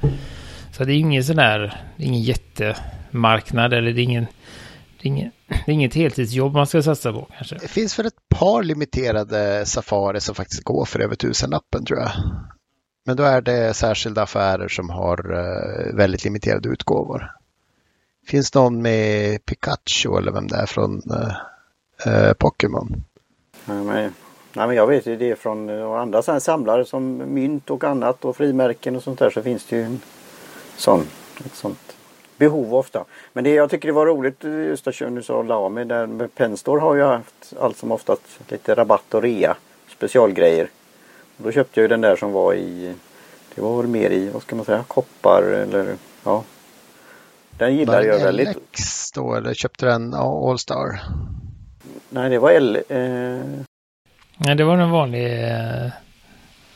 så 0.72 0.84
det 0.84 0.94
är 0.94 0.98
ingen 0.98 1.24
sån 1.24 1.36
där, 1.36 1.82
ingen 1.98 2.22
jättemarknad 3.10 3.74
eller 3.74 3.94
det 3.94 4.02
är 4.02 4.04
ingen, 4.04 4.28
det 5.02 5.08
är, 5.08 5.08
ingen, 5.08 5.32
det 5.48 5.72
är 5.72 5.74
inget 5.74 5.94
heltidsjobb 5.94 6.54
man 6.54 6.68
ska 6.68 6.84
satsa 6.84 7.14
på 7.14 7.28
kanske. 7.38 7.56
Det 7.56 7.68
finns 7.68 8.00
väl 8.00 8.06
ett 8.06 8.30
par 8.30 8.64
limiterade 8.64 9.66
Safari 9.66 10.22
som 10.22 10.36
faktiskt 10.36 10.64
går 10.64 10.86
för 10.86 11.00
över 11.00 11.16
tusenlappen 11.16 11.86
tror 11.86 12.00
jag. 12.00 12.12
Men 13.06 13.16
då 13.16 13.24
är 13.24 13.42
det 13.42 13.74
särskilda 13.74 14.22
affärer 14.22 14.68
som 14.68 14.90
har 14.90 15.32
uh, 15.32 15.96
väldigt 15.96 16.24
limiterade 16.24 16.70
utgåvor. 16.70 17.32
Finns 18.28 18.54
någon 18.54 18.82
med 18.82 19.46
Pikachu 19.46 20.18
eller 20.18 20.32
vem 20.32 20.48
det 20.48 20.56
är 20.56 20.66
från 20.66 21.02
uh, 21.12 21.32
uh, 22.08 22.34
Pokémon? 22.34 23.04
Nej, 23.66 23.84
men, 23.84 24.14
nej, 24.54 24.68
men 24.68 24.76
jag 24.76 24.88
vet 24.88 25.06
ju 25.06 25.16
det 25.16 25.36
från 25.40 25.70
och 25.70 26.00
andra 26.00 26.40
samlare 26.40 26.86
som 26.86 27.18
mynt 27.34 27.70
och 27.70 27.84
annat 27.84 28.26
och 28.26 28.38
frimärken 28.38 28.96
och 28.96 29.04
sånt 29.04 29.20
där 29.20 29.30
så 29.30 29.42
finns 29.42 29.66
det 29.66 29.76
ju 29.76 29.84
en 29.84 30.00
sån, 30.78 31.08
ett 31.46 31.56
sånt 31.56 31.89
behov 32.40 32.76
ofta. 32.76 33.06
Men 33.34 33.44
det 33.44 33.54
jag 33.54 33.70
tycker 33.70 33.88
det 33.88 33.94
var 33.94 34.06
roligt 34.06 34.44
just 34.44 34.88
att 34.88 34.98
du 34.98 35.24
sa 35.24 35.44
Lami 35.44 35.84
där 35.84 36.08
med 36.08 36.36
Penstore 36.36 36.82
har 36.82 36.96
ju 36.96 37.04
haft 37.04 37.54
allt 37.60 37.78
som 37.78 37.92
oftast 37.92 38.22
lite 38.48 38.76
rabatt 38.76 39.14
och 39.14 39.22
rea 39.22 39.56
specialgrejer. 39.88 40.70
Och 41.38 41.44
då 41.44 41.52
köpte 41.52 41.80
jag 41.80 41.84
ju 41.84 41.88
den 41.88 42.02
där 42.02 42.16
som 42.16 42.32
var 42.32 42.54
i 42.54 42.96
det 43.56 43.62
var 43.62 43.78
väl 43.82 43.88
mer 43.88 44.10
i, 44.10 44.30
vad 44.30 44.42
ska 44.42 44.56
man 44.56 44.66
säga, 44.66 44.84
koppar 44.88 45.44
eller 45.44 45.96
ja. 46.24 46.44
Den 47.58 47.76
gillar 47.76 48.02
jag 48.02 48.20
väldigt. 48.20 48.48
Var 48.48 48.54
LX 48.54 49.12
då 49.12 49.36
eller 49.36 49.54
köpte 49.54 49.86
du 49.86 49.92
en 49.92 50.14
Allstar? 50.14 51.00
Nej 52.10 52.30
det 52.30 52.40
var 52.40 52.52
L. 52.52 52.80
Eh... 52.90 53.00
Nej 54.38 54.56
det 54.56 54.64
var 54.64 54.78
en 54.78 54.92
vanlig 54.92 55.26
eh, 55.26 55.86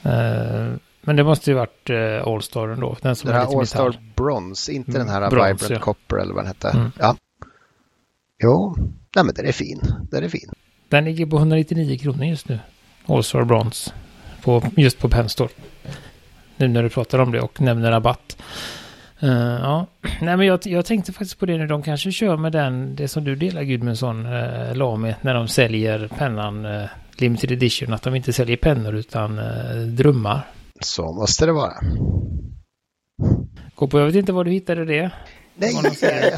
eh 0.03 0.73
men 1.05 1.15
det 1.15 1.23
måste 1.23 1.51
ju 1.51 1.55
varit 1.55 1.89
uh, 1.89 2.27
All-Star 2.27 2.67
ändå. 2.67 2.97
Den 3.01 3.15
som 3.15 3.29
den 3.29 3.39
här 3.39 3.57
All-Star 3.57 3.99
Bronze, 4.15 4.71
inte 4.71 4.91
mm, 4.91 4.99
den 4.99 5.09
här 5.09 5.29
Bronze, 5.29 5.53
Vibrant 5.53 5.69
ja. 5.69 5.79
Copper 5.79 6.17
eller 6.17 6.33
vad 6.33 6.43
den 6.43 6.47
hette. 6.47 6.69
Mm. 6.69 6.91
Ja. 6.99 7.15
Jo, 8.43 8.75
nej 9.15 9.25
men 9.25 9.35
den 9.35 9.45
är 9.45 9.51
fin. 9.51 9.81
Den 10.11 10.23
är 10.23 10.29
fin. 10.29 10.49
Den 10.89 11.05
ligger 11.05 11.25
på 11.25 11.37
199 11.37 11.97
kronor 11.97 12.25
just 12.25 12.49
nu. 12.49 12.59
All-Star 13.05 13.43
Bronze. 13.43 13.93
På, 14.43 14.63
just 14.75 14.99
på 14.99 15.09
Penstore. 15.09 15.49
Nu 16.57 16.67
när 16.67 16.83
du 16.83 16.89
pratar 16.89 17.19
om 17.19 17.31
det 17.31 17.41
och 17.41 17.61
nämner 17.61 17.91
rabatt. 17.91 18.37
Uh, 19.23 19.29
ja, 19.61 19.87
nej 20.21 20.37
men 20.37 20.47
jag, 20.47 20.59
jag, 20.63 20.85
tänkte 20.85 21.13
faktiskt 21.13 21.39
på 21.39 21.45
det 21.45 21.57
nu. 21.57 21.67
De 21.67 21.83
kanske 21.83 22.11
kör 22.11 22.37
med 22.37 22.51
den, 22.51 22.95
det 22.95 23.07
som 23.07 23.23
du 23.23 23.35
delar 23.35 23.63
Gudmundsson, 23.63 24.25
uh, 24.25 24.75
Lami, 24.75 25.15
när 25.21 25.33
de 25.33 25.47
säljer 25.47 26.07
pennan 26.07 26.65
uh, 26.65 26.85
Limited 27.17 27.51
Edition. 27.51 27.93
Att 27.93 28.01
de 28.01 28.15
inte 28.15 28.33
säljer 28.33 28.57
pennor 28.57 28.95
utan 28.95 29.39
uh, 29.39 29.87
drömmar. 29.87 30.41
Så 30.83 31.13
måste 31.13 31.45
det 31.45 31.51
vara. 31.51 31.73
Kopo, 33.75 33.99
jag 33.99 34.05
vet 34.05 34.15
inte 34.15 34.31
var 34.31 34.43
du 34.43 34.51
hittade 34.51 34.85
det. 34.85 35.11
Nej, 35.55 35.73
jag 35.83 35.95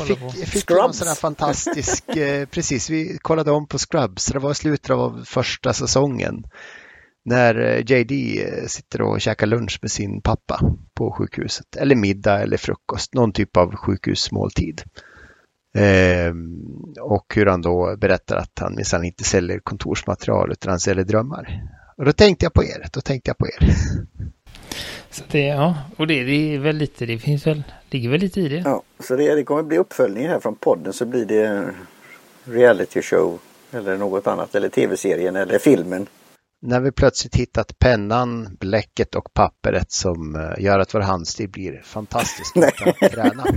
fick, 0.08 0.20
jag 0.22 0.48
fick 0.48 0.70
någon 0.70 0.94
sån 0.94 1.08
här 1.08 1.16
fantastisk, 1.16 2.10
eh, 2.18 2.46
precis, 2.46 2.90
vi 2.90 3.18
kollade 3.22 3.52
om 3.52 3.68
på 3.68 3.78
Scrubs, 3.78 4.26
det 4.26 4.40
var 4.40 4.52
i 4.52 4.56
slutet 4.56 4.90
av 4.90 5.24
första 5.26 5.74
säsongen. 5.74 6.44
När 7.26 7.62
eh, 7.62 7.80
JD 7.80 8.12
eh, 8.12 8.66
sitter 8.68 9.02
och 9.02 9.22
käkar 9.22 9.48
lunch 9.48 9.80
med 9.82 9.92
sin 9.92 10.22
pappa 10.22 10.60
på 10.94 11.12
sjukhuset, 11.12 11.76
eller 11.76 11.96
middag 11.96 12.42
eller 12.42 12.58
frukost, 12.58 13.14
någon 13.14 13.32
typ 13.32 13.58
av 13.58 13.76
sjukhusmåltid. 13.76 14.82
Eh, 15.78 16.34
och 17.02 17.34
hur 17.36 17.46
han 17.46 17.62
då 17.62 17.98
berättar 17.98 18.36
att 18.36 18.60
han 18.60 18.76
minsann 18.76 19.04
inte 19.04 19.24
säljer 19.24 19.60
kontorsmaterial 19.60 20.52
utan 20.52 20.70
han 20.70 20.80
säljer 20.80 21.06
drömmar. 21.06 21.62
Och 21.98 22.06
då 22.06 22.12
tänkte 22.12 22.46
jag 22.46 22.54
på 22.54 22.64
er, 22.64 22.88
då 22.94 23.02
tänkte 23.02 23.30
jag 23.30 23.38
på 23.38 23.48
er. 23.48 23.76
Så 25.10 25.24
det, 25.32 25.46
ja, 25.46 25.76
och 25.98 26.08
det, 26.08 26.24
det 26.24 26.56
är 26.56 26.60
väl 26.60 26.76
lite, 26.76 27.06
det 27.06 27.18
finns 27.18 27.48
väl, 27.48 27.64
ligger 27.90 28.10
väl 28.10 28.20
lite 28.20 28.42
i 28.42 28.50
det. 28.50 28.62
Ja, 28.66 28.82
så 29.00 29.16
det, 29.16 29.36
det 29.36 29.44
kommer 29.44 29.64
bli 29.64 29.78
uppföljning 29.78 30.28
här 30.28 30.40
från 30.40 30.56
podden 30.56 30.94
så 30.94 31.06
blir 31.06 31.26
det 31.26 31.74
reality 32.46 33.02
show 33.02 33.40
eller 33.72 33.98
något 33.98 34.28
annat 34.28 34.56
eller 34.56 34.70
tv-serien 34.70 35.36
eller 35.36 35.60
filmen. 35.60 36.08
När 36.62 36.80
vi 36.80 36.92
plötsligt 36.92 37.36
hittat 37.36 37.80
pennan, 37.80 38.58
bläcket 38.60 39.16
och 39.16 39.34
pappret 39.34 39.92
som 39.92 40.36
eh, 40.36 40.64
gör 40.64 40.80
att 40.80 40.94
vår 40.96 41.00
handstil 41.00 41.50
blir 41.50 41.82
fantastisk 41.84 42.58
att 42.58 43.12
träna. 43.12 43.44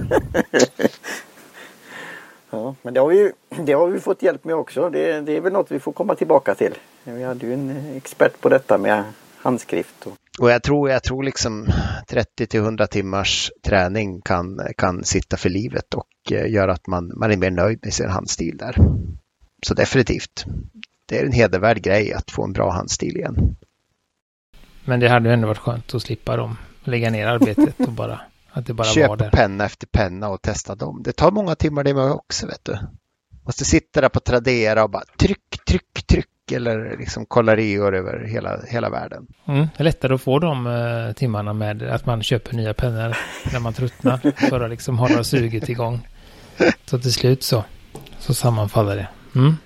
Ja, 2.50 2.74
men 2.82 2.94
det 2.94 3.00
har, 3.00 3.08
vi, 3.08 3.32
det 3.58 3.72
har 3.72 3.88
vi 3.88 4.00
fått 4.00 4.22
hjälp 4.22 4.44
med 4.44 4.54
också. 4.54 4.90
Det, 4.90 5.20
det 5.20 5.36
är 5.36 5.40
väl 5.40 5.52
något 5.52 5.70
vi 5.70 5.80
får 5.80 5.92
komma 5.92 6.14
tillbaka 6.14 6.54
till. 6.54 6.74
Vi 7.04 7.24
hade 7.24 7.46
ju 7.46 7.54
en 7.54 7.96
expert 7.96 8.40
på 8.40 8.48
detta 8.48 8.78
med 8.78 9.04
handskrift. 9.36 10.06
Och, 10.06 10.12
och 10.40 10.50
jag 10.50 10.62
tror, 10.62 10.90
jag 10.90 11.02
tror 11.02 11.22
liksom 11.22 11.68
30 12.08 12.46
till 12.46 12.60
100 12.60 12.86
timmars 12.86 13.50
träning 13.62 14.20
kan, 14.20 14.60
kan 14.76 15.04
sitta 15.04 15.36
för 15.36 15.48
livet 15.50 15.94
och 15.94 16.32
eh, 16.32 16.50
göra 16.50 16.72
att 16.72 16.86
man, 16.86 17.12
man 17.18 17.30
är 17.30 17.36
mer 17.36 17.50
nöjd 17.50 17.78
med 17.82 17.94
sin 17.94 18.08
handstil 18.08 18.56
där. 18.56 18.76
Så 19.66 19.74
definitivt, 19.74 20.44
det 21.06 21.18
är 21.18 21.24
en 21.24 21.32
hedervärd 21.32 21.82
grej 21.82 22.12
att 22.12 22.30
få 22.30 22.44
en 22.44 22.52
bra 22.52 22.72
handstil 22.72 23.16
igen. 23.16 23.56
Men 24.84 25.00
det 25.00 25.08
hade 25.08 25.28
ju 25.28 25.32
ändå 25.32 25.48
varit 25.48 25.58
skönt 25.58 25.94
att 25.94 26.02
slippa 26.02 26.36
dem, 26.36 26.56
lägga 26.84 27.10
ner 27.10 27.26
arbetet 27.26 27.80
och 27.80 27.92
bara 27.92 28.20
att 28.50 28.66
det 28.66 28.74
bara 28.74 28.88
Köp 28.88 29.08
var 29.08 29.16
där. 29.16 29.30
penna 29.30 29.64
efter 29.64 29.86
penna 29.86 30.28
och 30.28 30.42
testa 30.42 30.74
dem. 30.74 31.02
Det 31.04 31.12
tar 31.12 31.30
många 31.30 31.54
timmar 31.54 31.84
det 31.84 31.94
med 31.94 32.10
också 32.10 32.46
vet 32.46 32.64
du. 32.64 32.78
Måste 33.44 33.64
sitta 33.64 34.00
där 34.00 34.08
på 34.08 34.20
Tradera 34.20 34.84
och 34.84 34.90
bara 34.90 35.04
tryck, 35.18 35.64
tryck, 35.66 36.06
tryck 36.06 36.28
eller 36.52 36.96
liksom 36.98 37.26
kolla 37.26 37.56
reor 37.56 37.94
över 37.94 38.24
hela, 38.24 38.60
hela 38.68 38.90
världen. 38.90 39.26
Mm, 39.48 39.60
det 39.76 39.82
är 39.82 39.84
lättare 39.84 40.14
att 40.14 40.22
få 40.22 40.38
de 40.38 40.66
uh, 40.66 41.12
timmarna 41.12 41.52
med 41.52 41.82
att 41.82 42.06
man 42.06 42.22
köper 42.22 42.54
nya 42.54 42.74
pennor 42.74 43.16
när 43.52 43.60
man 43.60 43.72
tröttnar 43.72 44.18
för 44.48 44.60
att 44.60 44.70
liksom 44.70 44.98
hålla 44.98 45.24
suget 45.24 45.68
igång. 45.68 46.08
Så 46.84 46.98
till 46.98 47.12
slut 47.12 47.42
så, 47.42 47.64
så 48.18 48.34
sammanfaller 48.34 48.96
det. 48.96 49.08
Mm. 49.34 49.56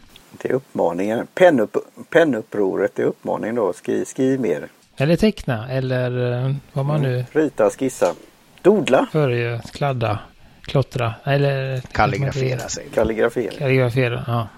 Det 0.42 0.48
är 0.48 0.52
uppmaningen. 0.52 1.26
Pennupp, 1.34 1.76
pennupproret 2.10 2.98
är 2.98 3.02
uppmaning 3.02 3.54
då. 3.54 3.72
Skriv, 3.72 4.04
skriv 4.04 4.40
mer. 4.40 4.68
Eller 4.96 5.16
teckna 5.16 5.70
eller 5.70 6.18
uh, 6.18 6.54
vad 6.72 6.84
man 6.84 7.02
nu... 7.02 7.24
Rita, 7.32 7.70
skissa. 7.70 8.14
Dodla. 8.62 9.06
Börja 9.12 9.58
kladda, 9.58 10.18
klottra, 10.62 11.14
eller... 11.24 11.80
Kalligrafera 11.80 12.68
sig. 12.68 12.86
Kalligrafera. 12.94 13.52
Kalligrafera, 13.58 14.24
ja. 14.26 14.48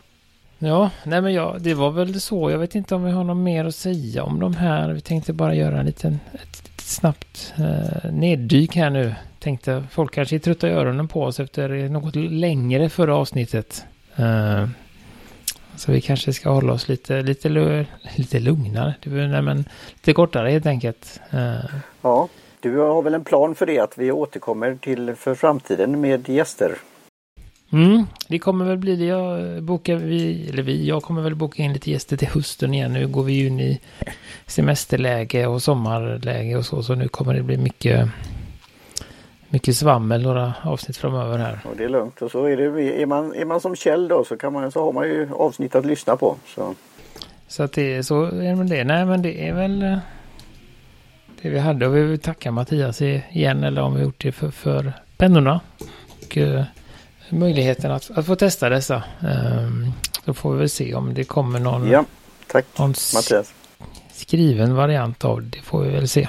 Ja, 0.59 0.91
nej 1.05 1.21
men 1.21 1.33
ja, 1.33 1.57
det 1.61 1.75
var 1.75 1.91
väl 1.91 2.21
så. 2.21 2.51
Jag 2.51 2.59
vet 2.59 2.75
inte 2.75 2.95
om 2.95 3.05
vi 3.05 3.11
har 3.11 3.25
något 3.25 3.37
mer 3.37 3.65
att 3.65 3.75
säga 3.75 4.23
om 4.23 4.41
de 4.41 4.55
här. 4.55 4.93
Vi 4.93 5.01
tänkte 5.01 5.33
bara 5.33 5.55
göra 5.55 5.81
en 5.81 5.87
liten, 5.87 6.19
ett, 6.33 6.63
ett 6.65 6.81
snabbt 6.81 7.55
eh, 7.57 8.13
neddyk 8.13 8.77
här 8.77 8.91
nu. 8.91 9.15
Tänkte 9.39 9.85
folk 9.91 10.15
kanske 10.15 10.37
är 10.37 10.39
trötta 10.39 10.69
i 10.69 10.71
öronen 10.71 11.09
på 11.09 11.23
oss 11.23 11.41
efter 11.41 11.89
något 11.89 12.17
längre 12.17 12.89
förra 12.89 13.17
avsnittet. 13.17 13.85
Eh, 14.17 14.69
så 15.77 15.93
vi 15.93 16.01
kanske 16.01 16.33
ska 16.33 16.51
hålla 16.51 16.73
oss 16.73 16.89
lite, 16.89 17.23
lite, 17.23 17.87
lite 18.17 18.41
lugnare. 18.41 18.95
Nej, 19.05 19.43
men 19.43 19.65
lite 19.95 20.13
kortare 20.13 20.51
helt 20.51 20.67
enkelt. 20.67 21.21
Eh. 21.31 21.65
Ja, 22.03 22.29
du 22.61 22.79
har 22.79 23.03
väl 23.03 23.15
en 23.15 23.25
plan 23.25 23.55
för 23.55 23.67
det 23.67 23.79
att 23.79 23.99
vi 23.99 24.13
återkommer 24.13 24.79
till 24.81 25.15
för 25.15 25.35
framtiden 25.35 26.01
med 26.01 26.29
gäster? 26.29 26.77
Mm, 27.75 28.07
det 28.29 28.39
kommer 28.39 28.65
väl 28.65 28.79
bli 28.79 28.97
det. 28.97 29.05
Jag 29.05 29.63
bokar 29.63 29.97
vi, 29.97 30.49
eller 30.49 30.63
vi, 30.63 30.87
jag 30.87 31.03
kommer 31.03 31.23
väl 31.23 31.35
boka 31.35 31.63
in 31.63 31.73
lite 31.73 31.91
gäster 31.91 32.17
till 32.17 32.29
hösten 32.29 32.75
igen. 32.75 32.93
Nu 32.93 33.09
går 33.09 33.23
vi 33.23 33.33
ju 33.33 33.47
in 33.47 33.61
i 33.61 33.81
semesterläge 34.47 35.47
och 35.47 35.63
sommarläge 35.63 36.57
och 36.57 36.67
så. 36.67 36.83
Så 36.83 36.95
nu 36.95 37.09
kommer 37.09 37.35
det 37.35 37.43
bli 37.43 37.57
mycket, 37.57 38.09
mycket 39.49 39.77
svammel 39.77 40.23
några 40.23 40.55
avsnitt 40.63 40.97
framöver 40.97 41.39
här. 41.39 41.61
Och 41.65 41.77
det 41.77 41.85
är 41.85 41.89
lugnt. 41.89 42.23
Och 42.23 42.31
så 42.31 42.45
är 42.45 42.57
det, 42.57 43.03
är 43.03 43.07
man, 43.07 43.35
är 43.35 43.45
man 43.45 43.61
som 43.61 43.77
Kjell 43.77 44.09
då 44.09 44.25
så, 44.25 44.37
kan 44.37 44.53
man, 44.53 44.73
så 44.73 44.85
har 44.85 44.93
man 44.93 45.05
ju 45.05 45.29
avsnitt 45.33 45.75
att 45.75 45.87
lyssna 45.87 46.17
på. 46.17 46.37
Så, 46.47 46.75
så 47.49 47.63
att 47.63 47.73
det 47.73 47.95
är 47.95 48.03
så 48.03 48.25
är 48.25 48.65
det. 48.65 48.85
Nej 48.85 49.07
men 49.07 49.23
det 49.23 49.49
är 49.49 49.55
väl 49.55 49.83
eh, 49.83 49.99
det 51.43 51.49
vi 51.49 51.59
hade. 51.59 51.87
Och 51.87 51.97
vi 51.97 52.03
vill 52.03 52.19
tacka 52.21 52.53
Mattias 52.53 53.03
igen 53.03 53.65
eller 53.65 53.83
om 53.83 53.95
vi 53.95 54.03
gjort 54.03 54.23
det 54.23 54.33
för, 54.33 54.51
för 54.51 54.93
pennorna. 55.17 55.61
Och, 56.23 56.37
eh, 56.37 56.65
möjligheten 57.31 57.91
att, 57.91 58.11
att 58.11 58.27
få 58.27 58.37
testa 58.37 58.69
dessa. 58.69 59.03
Um, 59.23 59.93
då 60.25 60.35
får 60.35 60.53
vi 60.53 60.59
väl 60.59 60.71
se 60.71 60.95
om 60.95 61.15
det 61.15 61.25
kommer 61.25 61.61
någon, 61.61 61.89
ja, 61.89 62.05
tack, 62.47 62.67
någon 62.79 62.95
Mattias. 63.15 63.55
skriven 64.13 64.75
variant 64.75 65.25
av 65.25 65.43
det. 65.43 65.59
får 65.63 65.83
vi 65.83 65.91
väl 65.91 66.09
se 66.09 66.29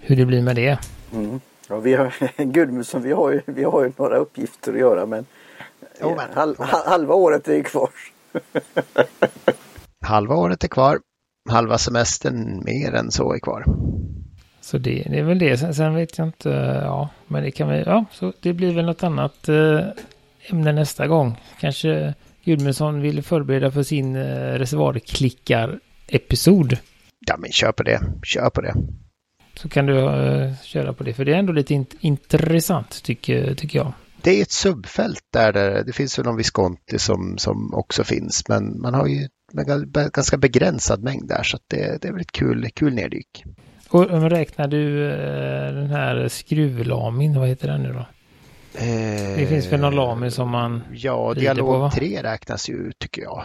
hur 0.00 0.16
det 0.16 0.24
blir 0.24 0.42
med 0.42 0.56
det. 0.56 0.78
Mm. 1.12 1.40
Ja, 1.68 1.76
vi 1.76 1.94
har, 1.94 2.14
Gudmundsson, 2.44 3.02
vi 3.02 3.12
har, 3.12 3.30
ju, 3.30 3.40
vi 3.46 3.64
har 3.64 3.84
ju 3.84 3.92
några 3.96 4.16
uppgifter 4.16 4.72
att 4.72 4.78
göra 4.78 5.06
men, 5.06 5.26
jo, 6.00 6.14
men 6.16 6.26
halv, 6.34 6.54
halva 6.86 7.14
året 7.14 7.48
är 7.48 7.54
ju 7.54 7.62
kvar. 7.62 7.90
halva 10.06 10.34
året 10.34 10.64
är 10.64 10.68
kvar. 10.68 11.00
Halva 11.50 11.78
semestern 11.78 12.64
mer 12.64 12.94
än 12.94 13.10
så 13.10 13.32
är 13.32 13.38
kvar. 13.38 13.64
Så 14.68 14.78
det, 14.78 15.06
det 15.10 15.18
är 15.18 15.22
väl 15.22 15.38
det. 15.38 15.58
Sen, 15.58 15.74
sen, 15.74 15.94
vet 15.94 16.18
jag 16.18 16.28
inte. 16.28 16.48
Ja, 16.84 17.08
men 17.26 17.42
det 17.42 17.50
kan 17.50 17.68
vi. 17.68 17.82
Ja, 17.86 18.04
så 18.12 18.32
det 18.40 18.52
blir 18.52 18.74
väl 18.74 18.84
något 18.84 19.02
annat 19.02 19.48
eh, 19.48 19.80
ämne 20.50 20.72
nästa 20.72 21.06
gång. 21.06 21.40
Kanske 21.60 22.14
Gudmundsson 22.44 23.00
vill 23.00 23.22
förbereda 23.22 23.70
för 23.70 23.82
sin 23.82 24.16
eh, 24.16 24.52
reservoarklickar-episod. 24.52 26.76
Ja, 27.26 27.36
men 27.38 27.52
kör 27.52 27.72
på 27.72 27.82
det. 27.82 28.00
Kör 28.22 28.50
på 28.50 28.60
det. 28.60 28.74
Så 29.54 29.68
kan 29.68 29.86
du 29.86 29.98
eh, 29.98 30.54
köra 30.62 30.92
på 30.92 31.04
det. 31.04 31.12
För 31.12 31.24
det 31.24 31.34
är 31.34 31.38
ändå 31.38 31.52
lite 31.52 31.74
int 31.74 31.94
intressant 32.00 33.02
tycker, 33.02 33.54
tycker 33.54 33.78
jag. 33.78 33.92
Det 34.22 34.38
är 34.38 34.42
ett 34.42 34.52
subfält 34.52 35.24
där 35.32 35.52
det, 35.52 35.82
det 35.86 35.92
finns 35.92 36.18
väl 36.18 36.26
någon 36.26 36.36
Visconti 36.36 36.98
som, 36.98 37.38
som 37.38 37.74
också 37.74 38.04
finns. 38.04 38.48
Men 38.48 38.80
man 38.80 38.94
har 38.94 39.06
ju 39.06 39.28
en 39.58 39.92
ganska 39.92 40.36
begränsad 40.36 41.02
mängd 41.02 41.28
där. 41.28 41.42
Så 41.42 41.58
det, 41.68 42.02
det 42.02 42.08
är 42.08 42.12
väl 42.12 42.20
ett 42.20 42.32
kul, 42.32 42.68
kul 42.74 42.94
neddyk. 42.94 43.44
Och 43.90 44.30
räknar 44.30 44.68
du 44.68 45.10
eh, 45.10 45.72
den 45.72 45.90
här 45.90 46.28
skruvlamin, 46.28 47.40
vad 47.40 47.48
heter 47.48 47.68
den 47.68 47.82
nu 47.82 47.92
då? 47.92 48.06
Eh, 48.74 49.36
det 49.36 49.46
finns 49.48 49.72
väl 49.72 49.80
någon 49.80 49.94
lami 49.94 50.30
som 50.30 50.50
man 50.50 50.82
Ja, 50.92 51.34
dialog 51.34 51.92
3 51.92 52.22
räknas 52.22 52.68
ju 52.68 52.92
tycker 52.98 53.22
jag. 53.22 53.42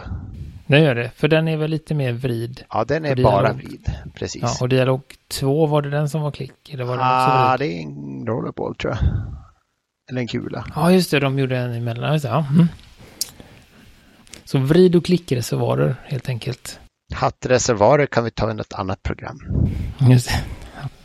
Det 0.66 0.80
gör 0.80 0.94
det, 0.94 1.10
för 1.16 1.28
den 1.28 1.48
är 1.48 1.56
väl 1.56 1.70
lite 1.70 1.94
mer 1.94 2.12
vrid. 2.12 2.64
Ja, 2.70 2.84
den 2.84 3.04
är 3.04 3.16
bara 3.16 3.52
vrid, 3.52 3.92
precis. 4.14 4.42
Ja, 4.42 4.56
och 4.60 4.68
dialog 4.68 5.02
2, 5.28 5.66
var 5.66 5.82
det 5.82 5.90
den 5.90 6.08
som 6.08 6.22
var 6.22 6.30
klick? 6.30 6.70
Eller 6.74 6.84
var 6.84 6.96
det 6.96 7.02
ah, 7.04 7.56
det 7.56 7.66
är 7.66 7.80
en 7.82 8.26
rollerball 8.26 8.74
tror 8.74 8.92
jag. 8.92 9.10
Eller 10.10 10.20
en 10.20 10.28
kula. 10.28 10.64
Ja, 10.74 10.92
just 10.92 11.10
det, 11.10 11.20
de 11.20 11.38
gjorde 11.38 11.56
en 11.56 11.74
emellan. 11.74 12.20
Ja. 12.22 12.46
Mm. 12.50 12.66
Så 14.44 14.58
vrid 14.58 14.96
och 14.96 15.04
klickreservoarer 15.04 15.96
helt 16.04 16.28
enkelt. 16.28 16.80
Hattreservoarer 17.14 18.06
kan 18.06 18.24
vi 18.24 18.30
ta 18.30 18.50
i 18.50 18.54
något 18.54 18.72
annat 18.72 19.02
program. 19.02 19.40
Just 20.10 20.28
det. 20.28 20.44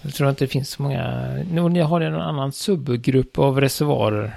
Jag 0.02 0.14
tror 0.14 0.30
inte 0.30 0.44
det 0.44 0.50
finns 0.50 0.70
så 0.70 0.82
många. 0.82 1.28
Ni 1.52 1.80
har 1.80 2.00
någon 2.00 2.22
annan 2.22 2.52
subgrupp 2.52 3.40
av 3.40 3.62
reservoarer. 3.62 4.36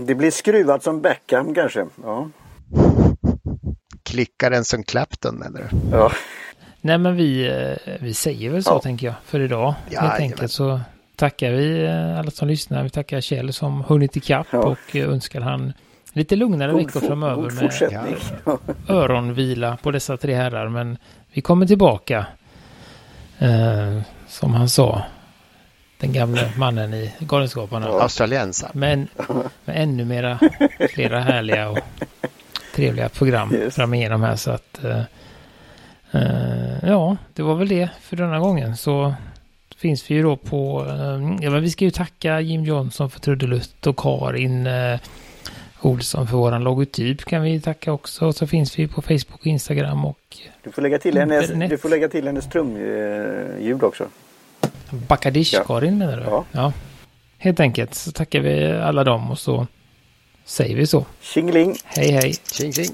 Det 0.00 0.14
blir 0.14 0.30
skruvat 0.30 0.82
som 0.82 1.00
Beckham 1.00 1.54
kanske. 1.54 1.86
Ja. 2.04 2.28
Klickar 4.02 4.50
den 4.50 4.64
som 4.64 4.82
Clapton 4.82 5.42
eller? 5.42 5.70
Ja. 5.92 6.12
Nej 6.80 6.98
men 6.98 7.16
vi, 7.16 7.46
eh, 7.46 7.92
vi 8.00 8.14
säger 8.14 8.50
väl 8.50 8.64
så 8.64 8.70
ja. 8.70 8.78
tänker 8.78 9.06
jag 9.06 9.14
för 9.24 9.40
idag. 9.40 9.74
Ja, 9.90 10.00
Helt 10.00 10.20
enkelt 10.20 10.52
så 10.52 10.80
tackar 11.16 11.50
vi 11.50 11.84
eh, 11.84 12.18
alla 12.18 12.30
som 12.30 12.48
lyssnar. 12.48 12.82
Vi 12.82 12.90
tackar 12.90 13.20
Kjell 13.20 13.52
som 13.52 13.84
hunnit 13.88 14.16
ikapp 14.16 14.46
ja. 14.50 14.58
och 14.58 14.96
önskar 14.96 15.40
han 15.40 15.72
lite 16.16 16.36
lugnare 16.36 16.72
god 16.72 16.80
veckor 16.80 17.00
framöver 17.00 17.50
med 17.50 18.18
öronvila 18.88 19.76
på 19.82 19.90
dessa 19.90 20.16
tre 20.16 20.34
herrar. 20.34 20.68
Men 20.68 20.98
vi 21.32 21.40
kommer 21.40 21.66
tillbaka. 21.66 22.26
Eh, 23.38 24.00
som 24.28 24.54
han 24.54 24.68
sa. 24.68 25.02
Den 26.00 26.12
gamle 26.12 26.50
mannen 26.58 26.94
i 26.94 27.12
Galenskaparna. 27.18 27.86
Ja. 27.86 28.02
Australiensaren. 28.02 28.72
Men 28.74 29.08
med 29.64 29.82
ännu 29.82 30.04
mera, 30.04 30.38
flera 30.90 31.20
härliga 31.20 31.68
och 31.68 31.78
trevliga 32.74 33.08
program 33.08 33.54
yes. 33.54 33.74
fram 33.74 33.94
igenom 33.94 34.22
här. 34.22 34.36
Så 34.36 34.50
att, 34.50 34.84
eh, 34.84 35.02
eh, 36.12 36.88
ja, 36.88 37.16
det 37.34 37.42
var 37.42 37.54
väl 37.54 37.68
det 37.68 37.88
för 38.00 38.16
denna 38.16 38.38
gången. 38.38 38.76
Så 38.76 39.14
finns 39.76 40.10
vi 40.10 40.14
ju 40.14 40.22
då 40.22 40.36
på, 40.36 40.86
eh, 40.88 41.44
ja 41.44 41.50
men 41.50 41.62
vi 41.62 41.70
ska 41.70 41.84
ju 41.84 41.90
tacka 41.90 42.40
Jim 42.40 42.64
Johnson 42.64 43.10
för 43.10 43.20
trudelutt 43.20 43.86
och 43.86 43.96
Karin 43.96 44.66
eh, 44.66 45.00
Olsson 45.86 46.26
för 46.26 46.36
våran 46.36 46.64
logotyp 46.64 47.24
kan 47.24 47.42
vi 47.42 47.60
tacka 47.60 47.92
också. 47.92 48.26
Och 48.26 48.34
så 48.34 48.46
finns 48.46 48.78
vi 48.78 48.88
på 48.88 49.02
Facebook 49.02 49.40
och 49.40 49.46
Instagram 49.46 50.04
och... 50.04 50.18
Du 50.62 50.72
får 50.72 50.82
lägga 50.82 50.98
till 50.98 51.18
hennes, 51.18 51.70
du 51.70 51.78
får 51.78 51.88
lägga 51.88 52.08
till 52.08 52.26
hennes 52.26 52.48
trumljud 52.48 53.82
eh, 53.82 53.84
också. 53.84 54.08
Bakadish-Karin 54.90 55.98
menar 55.98 56.16
du? 56.16 56.22
Ja. 56.22 56.44
ja. 56.52 56.72
Helt 57.38 57.60
enkelt 57.60 57.94
så 57.94 58.12
tackar 58.12 58.40
vi 58.40 58.72
alla 58.72 59.04
dem 59.04 59.30
och 59.30 59.38
så 59.38 59.66
säger 60.44 60.76
vi 60.76 60.86
så. 60.86 61.06
Tjingeling! 61.20 61.76
Hej 61.84 62.10
hej! 62.10 62.34
Tjing, 62.52 62.72
tjing. 62.72 62.90